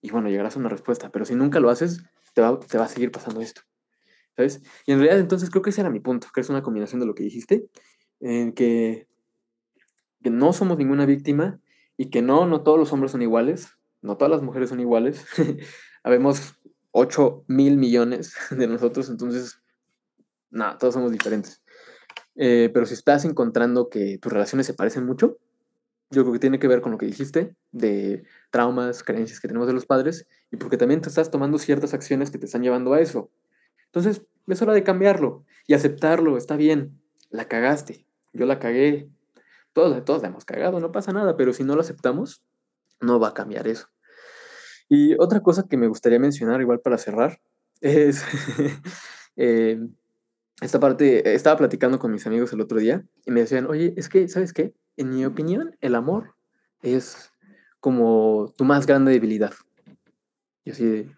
Y 0.00 0.10
bueno, 0.10 0.30
llegarás 0.30 0.56
a 0.56 0.58
una 0.58 0.70
respuesta, 0.70 1.10
pero 1.10 1.26
si 1.26 1.34
nunca 1.34 1.60
lo 1.60 1.68
haces, 1.68 2.02
te 2.32 2.40
va, 2.40 2.58
te 2.58 2.78
va 2.78 2.86
a 2.86 2.88
seguir 2.88 3.12
pasando 3.12 3.42
esto. 3.42 3.60
¿Sabes? 4.36 4.62
Y 4.86 4.92
en 4.92 4.98
realidad 4.98 5.20
entonces 5.20 5.50
creo 5.50 5.62
que 5.62 5.70
ese 5.70 5.80
era 5.80 5.90
mi 5.90 6.00
punto, 6.00 6.28
que 6.34 6.40
es 6.40 6.48
una 6.48 6.62
combinación 6.62 7.00
de 7.00 7.06
lo 7.06 7.14
que 7.14 7.22
dijiste, 7.22 7.68
en 8.20 8.52
que, 8.52 9.06
que 10.22 10.30
no 10.30 10.52
somos 10.52 10.78
ninguna 10.78 11.06
víctima 11.06 11.60
y 11.96 12.10
que 12.10 12.22
no, 12.22 12.46
no 12.46 12.62
todos 12.62 12.78
los 12.78 12.92
hombres 12.92 13.12
son 13.12 13.22
iguales, 13.22 13.68
no 14.02 14.16
todas 14.16 14.30
las 14.30 14.42
mujeres 14.42 14.68
son 14.68 14.80
iguales. 14.80 15.24
Habemos 16.02 16.54
8 16.90 17.44
mil 17.48 17.76
millones 17.76 18.34
de 18.50 18.66
nosotros, 18.66 19.08
entonces, 19.08 19.60
nada, 20.50 20.78
todos 20.78 20.94
somos 20.94 21.12
diferentes. 21.12 21.62
Eh, 22.36 22.70
pero 22.72 22.86
si 22.86 22.94
estás 22.94 23.24
encontrando 23.24 23.88
que 23.88 24.18
tus 24.18 24.32
relaciones 24.32 24.66
se 24.66 24.74
parecen 24.74 25.06
mucho, 25.06 25.38
yo 26.10 26.22
creo 26.22 26.32
que 26.32 26.38
tiene 26.38 26.58
que 26.58 26.68
ver 26.68 26.80
con 26.80 26.92
lo 26.92 26.98
que 26.98 27.06
dijiste, 27.06 27.56
de 27.72 28.24
traumas, 28.50 29.02
creencias 29.02 29.40
que 29.40 29.48
tenemos 29.48 29.66
de 29.66 29.74
los 29.74 29.86
padres, 29.86 30.26
y 30.50 30.56
porque 30.56 30.76
también 30.76 31.00
te 31.00 31.08
estás 31.08 31.30
tomando 31.30 31.58
ciertas 31.58 31.94
acciones 31.94 32.30
que 32.30 32.38
te 32.38 32.46
están 32.46 32.62
llevando 32.62 32.92
a 32.92 33.00
eso. 33.00 33.30
Entonces, 33.94 34.26
es 34.48 34.60
hora 34.60 34.72
de 34.72 34.82
cambiarlo 34.82 35.44
y 35.68 35.74
aceptarlo, 35.74 36.36
está 36.36 36.56
bien, 36.56 37.00
la 37.30 37.46
cagaste, 37.46 38.06
yo 38.32 38.44
la 38.44 38.58
cagué, 38.58 39.08
todos, 39.72 40.04
todos 40.04 40.22
la 40.22 40.28
hemos 40.28 40.44
cagado, 40.44 40.80
no 40.80 40.90
pasa 40.90 41.12
nada, 41.12 41.36
pero 41.36 41.52
si 41.52 41.62
no 41.62 41.76
lo 41.76 41.80
aceptamos, 41.80 42.42
no 43.00 43.20
va 43.20 43.28
a 43.28 43.34
cambiar 43.34 43.68
eso. 43.68 43.86
Y 44.88 45.14
otra 45.20 45.40
cosa 45.40 45.66
que 45.68 45.76
me 45.76 45.86
gustaría 45.86 46.18
mencionar, 46.18 46.60
igual 46.60 46.80
para 46.80 46.98
cerrar, 46.98 47.40
es 47.80 48.24
eh, 49.36 49.78
esta 50.60 50.80
parte, 50.80 51.32
estaba 51.32 51.56
platicando 51.56 52.00
con 52.00 52.10
mis 52.10 52.26
amigos 52.26 52.52
el 52.52 52.62
otro 52.62 52.78
día 52.78 53.04
y 53.24 53.30
me 53.30 53.42
decían, 53.42 53.66
oye, 53.66 53.94
es 53.96 54.08
que, 54.08 54.26
¿sabes 54.26 54.52
qué? 54.52 54.74
En 54.96 55.10
mi 55.10 55.24
opinión, 55.24 55.76
el 55.80 55.94
amor 55.94 56.34
es 56.82 57.30
como 57.78 58.52
tu 58.56 58.64
más 58.64 58.86
grande 58.86 59.12
debilidad. 59.12 59.54
Y 60.64 60.72
así 60.72 60.84
de, 60.84 61.10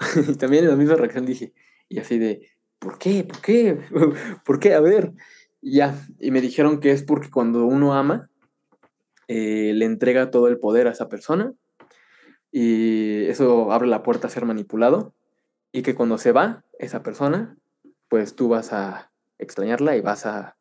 y 0.28 0.34
también 0.34 0.64
en 0.64 0.70
la 0.70 0.76
misma 0.76 0.96
reacción 0.96 1.24
dije, 1.24 1.54
y 1.90 1.98
así 1.98 2.18
de, 2.18 2.48
¿por 2.78 2.96
qué? 2.96 3.24
¿Por 3.24 3.42
qué? 3.42 3.78
¿Por 4.46 4.58
qué? 4.58 4.72
A 4.72 4.80
ver, 4.80 5.12
ya, 5.60 5.94
y 6.18 6.30
me 6.30 6.40
dijeron 6.40 6.80
que 6.80 6.92
es 6.92 7.02
porque 7.02 7.30
cuando 7.30 7.66
uno 7.66 7.92
ama, 7.92 8.30
eh, 9.28 9.72
le 9.74 9.84
entrega 9.84 10.30
todo 10.30 10.48
el 10.48 10.58
poder 10.58 10.86
a 10.86 10.92
esa 10.92 11.08
persona 11.08 11.52
y 12.50 13.26
eso 13.26 13.70
abre 13.72 13.88
la 13.88 14.02
puerta 14.02 14.28
a 14.28 14.30
ser 14.30 14.44
manipulado 14.46 15.14
y 15.72 15.82
que 15.82 15.94
cuando 15.94 16.16
se 16.16 16.32
va 16.32 16.64
esa 16.78 17.02
persona, 17.02 17.56
pues 18.08 18.34
tú 18.34 18.48
vas 18.48 18.72
a 18.72 19.12
extrañarla 19.38 19.96
y 19.96 20.00
vas 20.00 20.26
a 20.26 20.56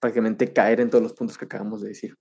prácticamente 0.00 0.52
caer 0.52 0.80
en 0.80 0.90
todos 0.90 1.02
los 1.02 1.14
puntos 1.14 1.38
que 1.38 1.46
acabamos 1.46 1.80
de 1.80 1.88
decir. 1.88 2.16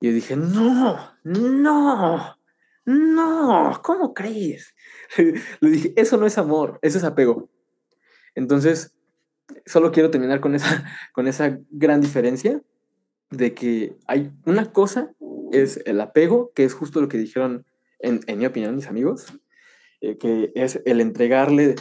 Y 0.00 0.08
yo 0.08 0.12
dije, 0.12 0.36
no, 0.36 1.14
no, 1.24 2.38
no, 2.84 3.80
¿cómo 3.82 4.14
crees? 4.14 4.74
Le 5.60 5.70
dije, 5.70 5.92
eso 5.96 6.16
no 6.16 6.26
es 6.26 6.38
amor, 6.38 6.78
eso 6.82 6.98
es 6.98 7.04
apego. 7.04 7.50
Entonces, 8.38 8.94
solo 9.66 9.90
quiero 9.90 10.10
terminar 10.10 10.40
con 10.40 10.54
esa, 10.54 10.84
con 11.12 11.26
esa 11.26 11.58
gran 11.70 12.00
diferencia 12.00 12.62
de 13.30 13.52
que 13.52 13.96
hay 14.06 14.30
una 14.46 14.72
cosa, 14.72 15.12
es 15.50 15.80
el 15.86 16.00
apego, 16.00 16.52
que 16.54 16.62
es 16.62 16.72
justo 16.72 17.00
lo 17.00 17.08
que 17.08 17.18
dijeron, 17.18 17.66
en, 17.98 18.20
mi 18.38 18.46
opinión, 18.46 18.76
mis 18.76 18.86
amigos, 18.86 19.26
eh, 20.00 20.18
que 20.18 20.52
es 20.54 20.80
el 20.86 21.00
entregarle 21.00 21.74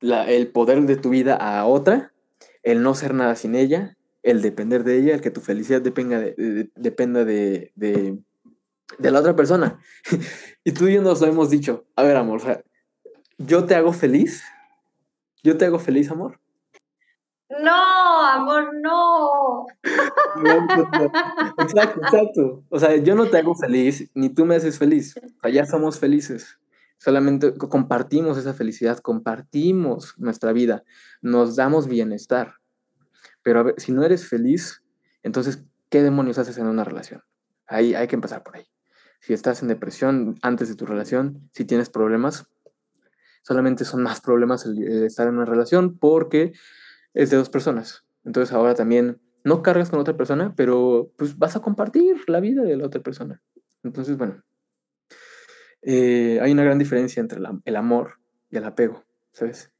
el 0.00 0.48
poder 0.48 0.80
de 0.82 0.96
tu 0.96 1.10
vida 1.10 1.36
a 1.36 1.66
otra, 1.66 2.14
el 2.62 2.82
no 2.82 2.94
ser 2.94 3.12
nada 3.12 3.36
sin 3.36 3.54
ella, 3.54 3.98
el 4.22 4.40
depender 4.40 4.84
de 4.84 4.98
ella, 4.98 5.14
el 5.14 5.20
que 5.20 5.30
tu 5.30 5.42
felicidad 5.42 5.82
dependa 5.82 6.18
de, 6.20 6.70
dependa 6.74 7.26
de, 7.26 7.70
de, 7.74 9.10
la 9.10 9.20
otra 9.20 9.36
persona. 9.36 9.78
y 10.64 10.72
tú 10.72 10.88
y 10.88 10.94
yo 10.94 11.02
nos 11.02 11.20
lo 11.20 11.26
hemos 11.26 11.50
dicho, 11.50 11.84
a 11.96 12.02
ver, 12.02 12.16
amor, 12.16 12.38
o 12.38 12.44
sea, 12.44 12.62
yo 13.36 13.66
te 13.66 13.74
hago 13.74 13.92
feliz, 13.92 14.42
yo 15.42 15.56
te 15.56 15.64
hago 15.64 15.78
feliz, 15.78 16.10
amor. 16.10 16.38
No, 17.60 18.24
amor, 18.24 18.72
no. 18.80 19.66
Exacto, 21.58 22.00
exacto. 22.02 22.64
O 22.70 22.78
sea, 22.78 22.96
yo 22.96 23.14
no 23.14 23.26
te 23.26 23.38
hago 23.38 23.54
feliz, 23.54 24.10
ni 24.14 24.30
tú 24.30 24.46
me 24.46 24.56
haces 24.56 24.78
feliz. 24.78 25.14
O 25.16 25.40
sea, 25.42 25.50
ya 25.50 25.66
somos 25.66 25.98
felices. 25.98 26.58
Solamente 26.96 27.54
compartimos 27.54 28.38
esa 28.38 28.54
felicidad, 28.54 28.98
compartimos 28.98 30.14
nuestra 30.18 30.52
vida, 30.52 30.84
nos 31.20 31.56
damos 31.56 31.88
bienestar. 31.88 32.54
Pero 33.42 33.60
a 33.60 33.62
ver, 33.64 33.74
si 33.78 33.92
no 33.92 34.04
eres 34.04 34.28
feliz, 34.28 34.82
entonces, 35.22 35.64
¿qué 35.90 36.02
demonios 36.02 36.38
haces 36.38 36.58
en 36.58 36.66
una 36.66 36.84
relación? 36.84 37.22
Ahí 37.66 37.94
hay 37.94 38.06
que 38.06 38.14
empezar 38.14 38.42
por 38.42 38.56
ahí. 38.56 38.66
Si 39.20 39.32
estás 39.32 39.62
en 39.62 39.68
depresión 39.68 40.36
antes 40.42 40.68
de 40.68 40.74
tu 40.76 40.86
relación, 40.86 41.48
si 41.52 41.64
tienes 41.64 41.90
problemas, 41.90 42.46
solamente 43.42 43.84
son 43.84 44.02
más 44.02 44.20
problemas 44.20 44.64
el 44.66 45.04
estar 45.04 45.28
en 45.28 45.34
una 45.34 45.44
relación 45.44 45.98
porque 45.98 46.52
es 47.14 47.30
de 47.30 47.36
dos 47.36 47.50
personas. 47.50 48.04
Entonces 48.24 48.54
ahora 48.54 48.74
también 48.74 49.20
no 49.44 49.62
cargas 49.62 49.90
con 49.90 49.98
otra 49.98 50.16
persona, 50.16 50.54
pero 50.56 51.12
pues 51.16 51.38
vas 51.38 51.56
a 51.56 51.60
compartir 51.60 52.16
la 52.28 52.40
vida 52.40 52.62
de 52.62 52.76
la 52.76 52.86
otra 52.86 53.02
persona. 53.02 53.42
Entonces, 53.82 54.16
bueno, 54.16 54.42
eh, 55.82 56.38
hay 56.40 56.52
una 56.52 56.62
gran 56.62 56.78
diferencia 56.78 57.20
entre 57.20 57.40
el 57.64 57.76
amor 57.76 58.18
y 58.50 58.56
el 58.56 58.64
apego, 58.64 59.04
¿sabes? 59.32 59.72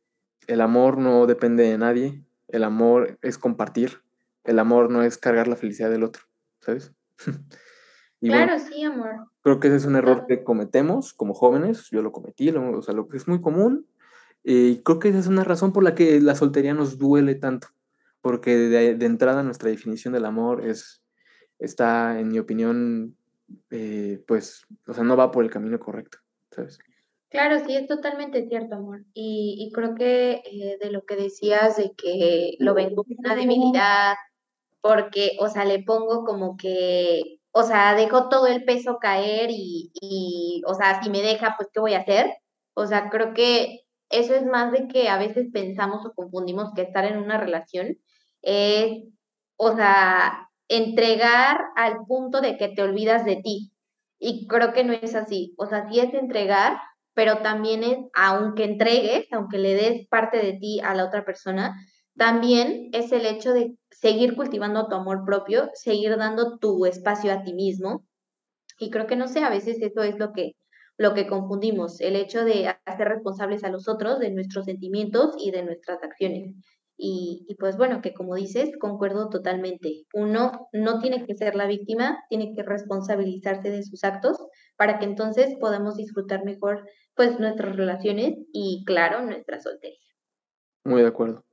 El 0.49 0.61
amor 0.61 0.99
no 0.99 1.27
depende 1.27 1.63
de 1.63 1.79
nadie, 1.79 2.25
el 2.49 2.65
amor 2.65 3.19
es 3.23 3.39
compartir, 3.39 4.03
el 4.45 4.59
amor 4.59 4.91
no 4.91 5.03
es 5.03 5.19
cargar 5.19 5.47
la 5.47 5.57
felicidad 5.57 5.91
del 5.91 6.03
otro, 6.03 6.25
¿sabes? 6.61 6.93
claro, 8.21 8.59
sí, 8.59 8.83
amor. 8.83 9.29
Creo 9.43 9.61
que 9.61 9.69
ese 9.69 9.77
es 9.77 9.85
un 9.87 9.97
error 9.97 10.27
que 10.27 10.45
cometemos 10.45 11.15
como 11.15 11.35
jóvenes, 11.35 11.89
yo 11.91 12.03
lo 12.03 12.13
cometí, 12.13 12.51
o 12.51 12.83
sea, 12.83 12.95
lo 12.95 13.09
que 13.09 13.17
es 13.17 13.27
muy 13.27 13.41
común, 13.41 13.87
y 14.45 14.79
creo 14.79 14.99
que 14.99 15.09
esa 15.09 15.19
es 15.19 15.27
una 15.27 15.45
razón 15.45 15.73
por 15.73 15.83
la 15.83 15.95
que 15.95 16.21
la 16.21 16.35
soltería 16.35 16.75
nos 16.75 16.99
duele 16.99 17.35
tanto, 17.35 17.69
porque 18.21 18.57
de, 18.57 19.05
entrada 19.05 19.43
nuestra 19.43 19.71
definición 19.71 20.15
del 20.15 20.25
amor 20.25 20.65
es, 20.65 21.03
está, 21.59 22.19
en 22.19 22.29
mi 22.29 22.39
opinión, 22.39 23.17
eh, 23.71 24.23
pues, 24.27 24.65
o 24.87 24.95
sea, 24.95 25.05
no 25.05 25.17
va 25.17 25.31
por 25.31 25.45
el 25.45 25.51
camino 25.51 25.79
correcto, 25.79 26.19
¿sabes? 26.51 26.79
Claro, 27.33 27.65
sí, 27.65 27.75
es 27.75 27.87
totalmente 27.87 28.47
cierto, 28.47 28.75
amor. 28.75 29.05
Y, 29.15 29.71
creo 29.75 29.95
que 29.95 30.43
eh, 30.45 30.77
de 30.79 30.91
lo 30.91 31.07
que 31.07 31.17
decías 31.17 31.79
de 31.79 31.93
que 31.97 32.57
lo 32.59 32.75
ven 32.75 32.95
como 32.95 33.09
una 33.17 33.35
debilidad, 33.35 34.17
porque, 34.83 35.39
o 35.41 35.49
sea, 35.49 35.65
le 35.65 35.83
pongo 35.83 36.25
como 36.25 36.59
que, 36.59 37.41
o 37.53 37.63
sea, 37.63 37.95
dejo 37.95 38.29
todo 38.29 38.47
el 38.47 38.65
peso 38.65 38.99
caer 38.99 39.51
y, 39.51 39.93
y, 40.01 40.63
o 40.67 40.75
sea, 40.75 41.03
si 41.03 41.11
me 41.11 41.23
deja, 41.23 41.55
pues, 41.57 41.69
¿qué 41.73 41.81
voy 41.81 41.95
a 41.95 42.01
hacer? 42.01 42.35
O 42.75 42.87
sea, 42.87 43.11
creo 43.11 43.35
que 43.35 43.81
eso 44.11 44.35
es 44.35 44.45
más 44.45 44.73
de 44.73 44.89
que 44.89 45.09
a 45.09 45.19
veces 45.19 45.49
pensamos 45.53 46.05
o 46.07 46.13
confundimos 46.15 46.73
que 46.75 46.83
estar 46.83 47.05
en 47.05 47.19
una 47.19 47.39
relación 47.39 47.99
es, 48.43 49.05
o 49.57 49.75
sea, 49.77 50.51
entregar 50.69 51.61
al 51.77 52.05
punto 52.07 52.41
de 52.41 52.57
que 52.57 52.69
te 52.69 52.83
olvidas 52.83 53.25
de 53.25 53.37
ti. 53.37 53.73
Y 54.19 54.47
creo 54.47 54.73
que 54.73 54.85
no 54.85 54.93
es 54.93 55.15
así. 55.15 55.55
O 55.59 55.67
sea, 55.67 55.89
sí 55.89 56.01
es 56.01 56.15
entregar, 56.15 56.79
pero 57.15 57.39
también 57.39 57.83
es, 57.85 57.99
aunque 58.15 58.65
entregues, 58.65 59.27
aunque 59.33 59.59
le 59.59 59.75
des 59.75 60.09
parte 60.09 60.39
de 60.39 60.55
ti 60.55 60.81
a 60.81 60.95
la 60.95 61.05
otra 61.05 61.25
persona, 61.25 61.75
también 62.17 62.91
es 62.93 63.13
el 63.13 63.27
hecho 63.27 63.53
de 63.53 63.77
seguir 63.91 64.37
cultivando 64.37 64.89
tu 64.89 64.95
amor 64.95 65.25
propio, 65.25 65.71
seguir 65.75 66.17
dando 66.17 66.59
tu 66.59 66.87
espacio 66.87 67.33
a 67.33 67.43
ti 67.43 67.55
mismo. 67.55 68.05
Y 68.79 68.91
creo 68.91 69.07
que 69.07 69.17
no 69.17 69.29
sé, 69.29 69.45
a 69.45 69.51
veces 69.51 69.79
eso 69.81 70.03
es 70.03 70.19
lo 70.19 70.33
que 70.33 70.53
lo 70.99 71.15
que 71.15 71.27
confundimos, 71.27 72.01
el 72.01 72.17
hecho 72.17 72.45
de 72.45 72.69
hacer 72.85 73.09
responsables 73.09 73.65
a 73.65 73.71
los 73.71 73.89
otros 73.89 74.19
de 74.19 74.31
nuestros 74.31 74.67
sentimientos 74.67 75.35
y 75.39 75.51
de 75.51 75.63
nuestras 75.63 76.03
acciones. 76.03 76.55
Y, 76.97 77.57
pues 77.59 77.77
bueno, 77.77 78.01
que 78.01 78.15
como 78.15 78.37
dices, 78.37 78.71
concuerdo 78.79 79.29
totalmente. 79.29 80.05
Uno 80.15 80.69
no 80.73 81.01
tiene 81.01 81.27
que 81.27 81.35
ser 81.35 81.57
la 81.57 81.67
víctima, 81.67 82.23
tiene 82.29 82.55
que 82.55 82.63
responsabilizarse 82.63 83.71
de 83.71 83.83
sus 83.83 84.05
actos 84.05 84.37
para 84.77 85.01
que 85.01 85.07
entonces 85.07 85.57
podamos 85.59 85.97
disfrutar 85.97 86.45
mejor 86.45 86.87
pues 87.17 87.41
nuestras 87.41 87.75
relaciones 87.75 88.35
y 88.53 88.85
claro, 88.87 89.23
nuestra 89.23 89.59
soltería. 89.61 89.99
Muy 90.85 91.03
de 91.03 91.09
acuerdo. 91.09 91.45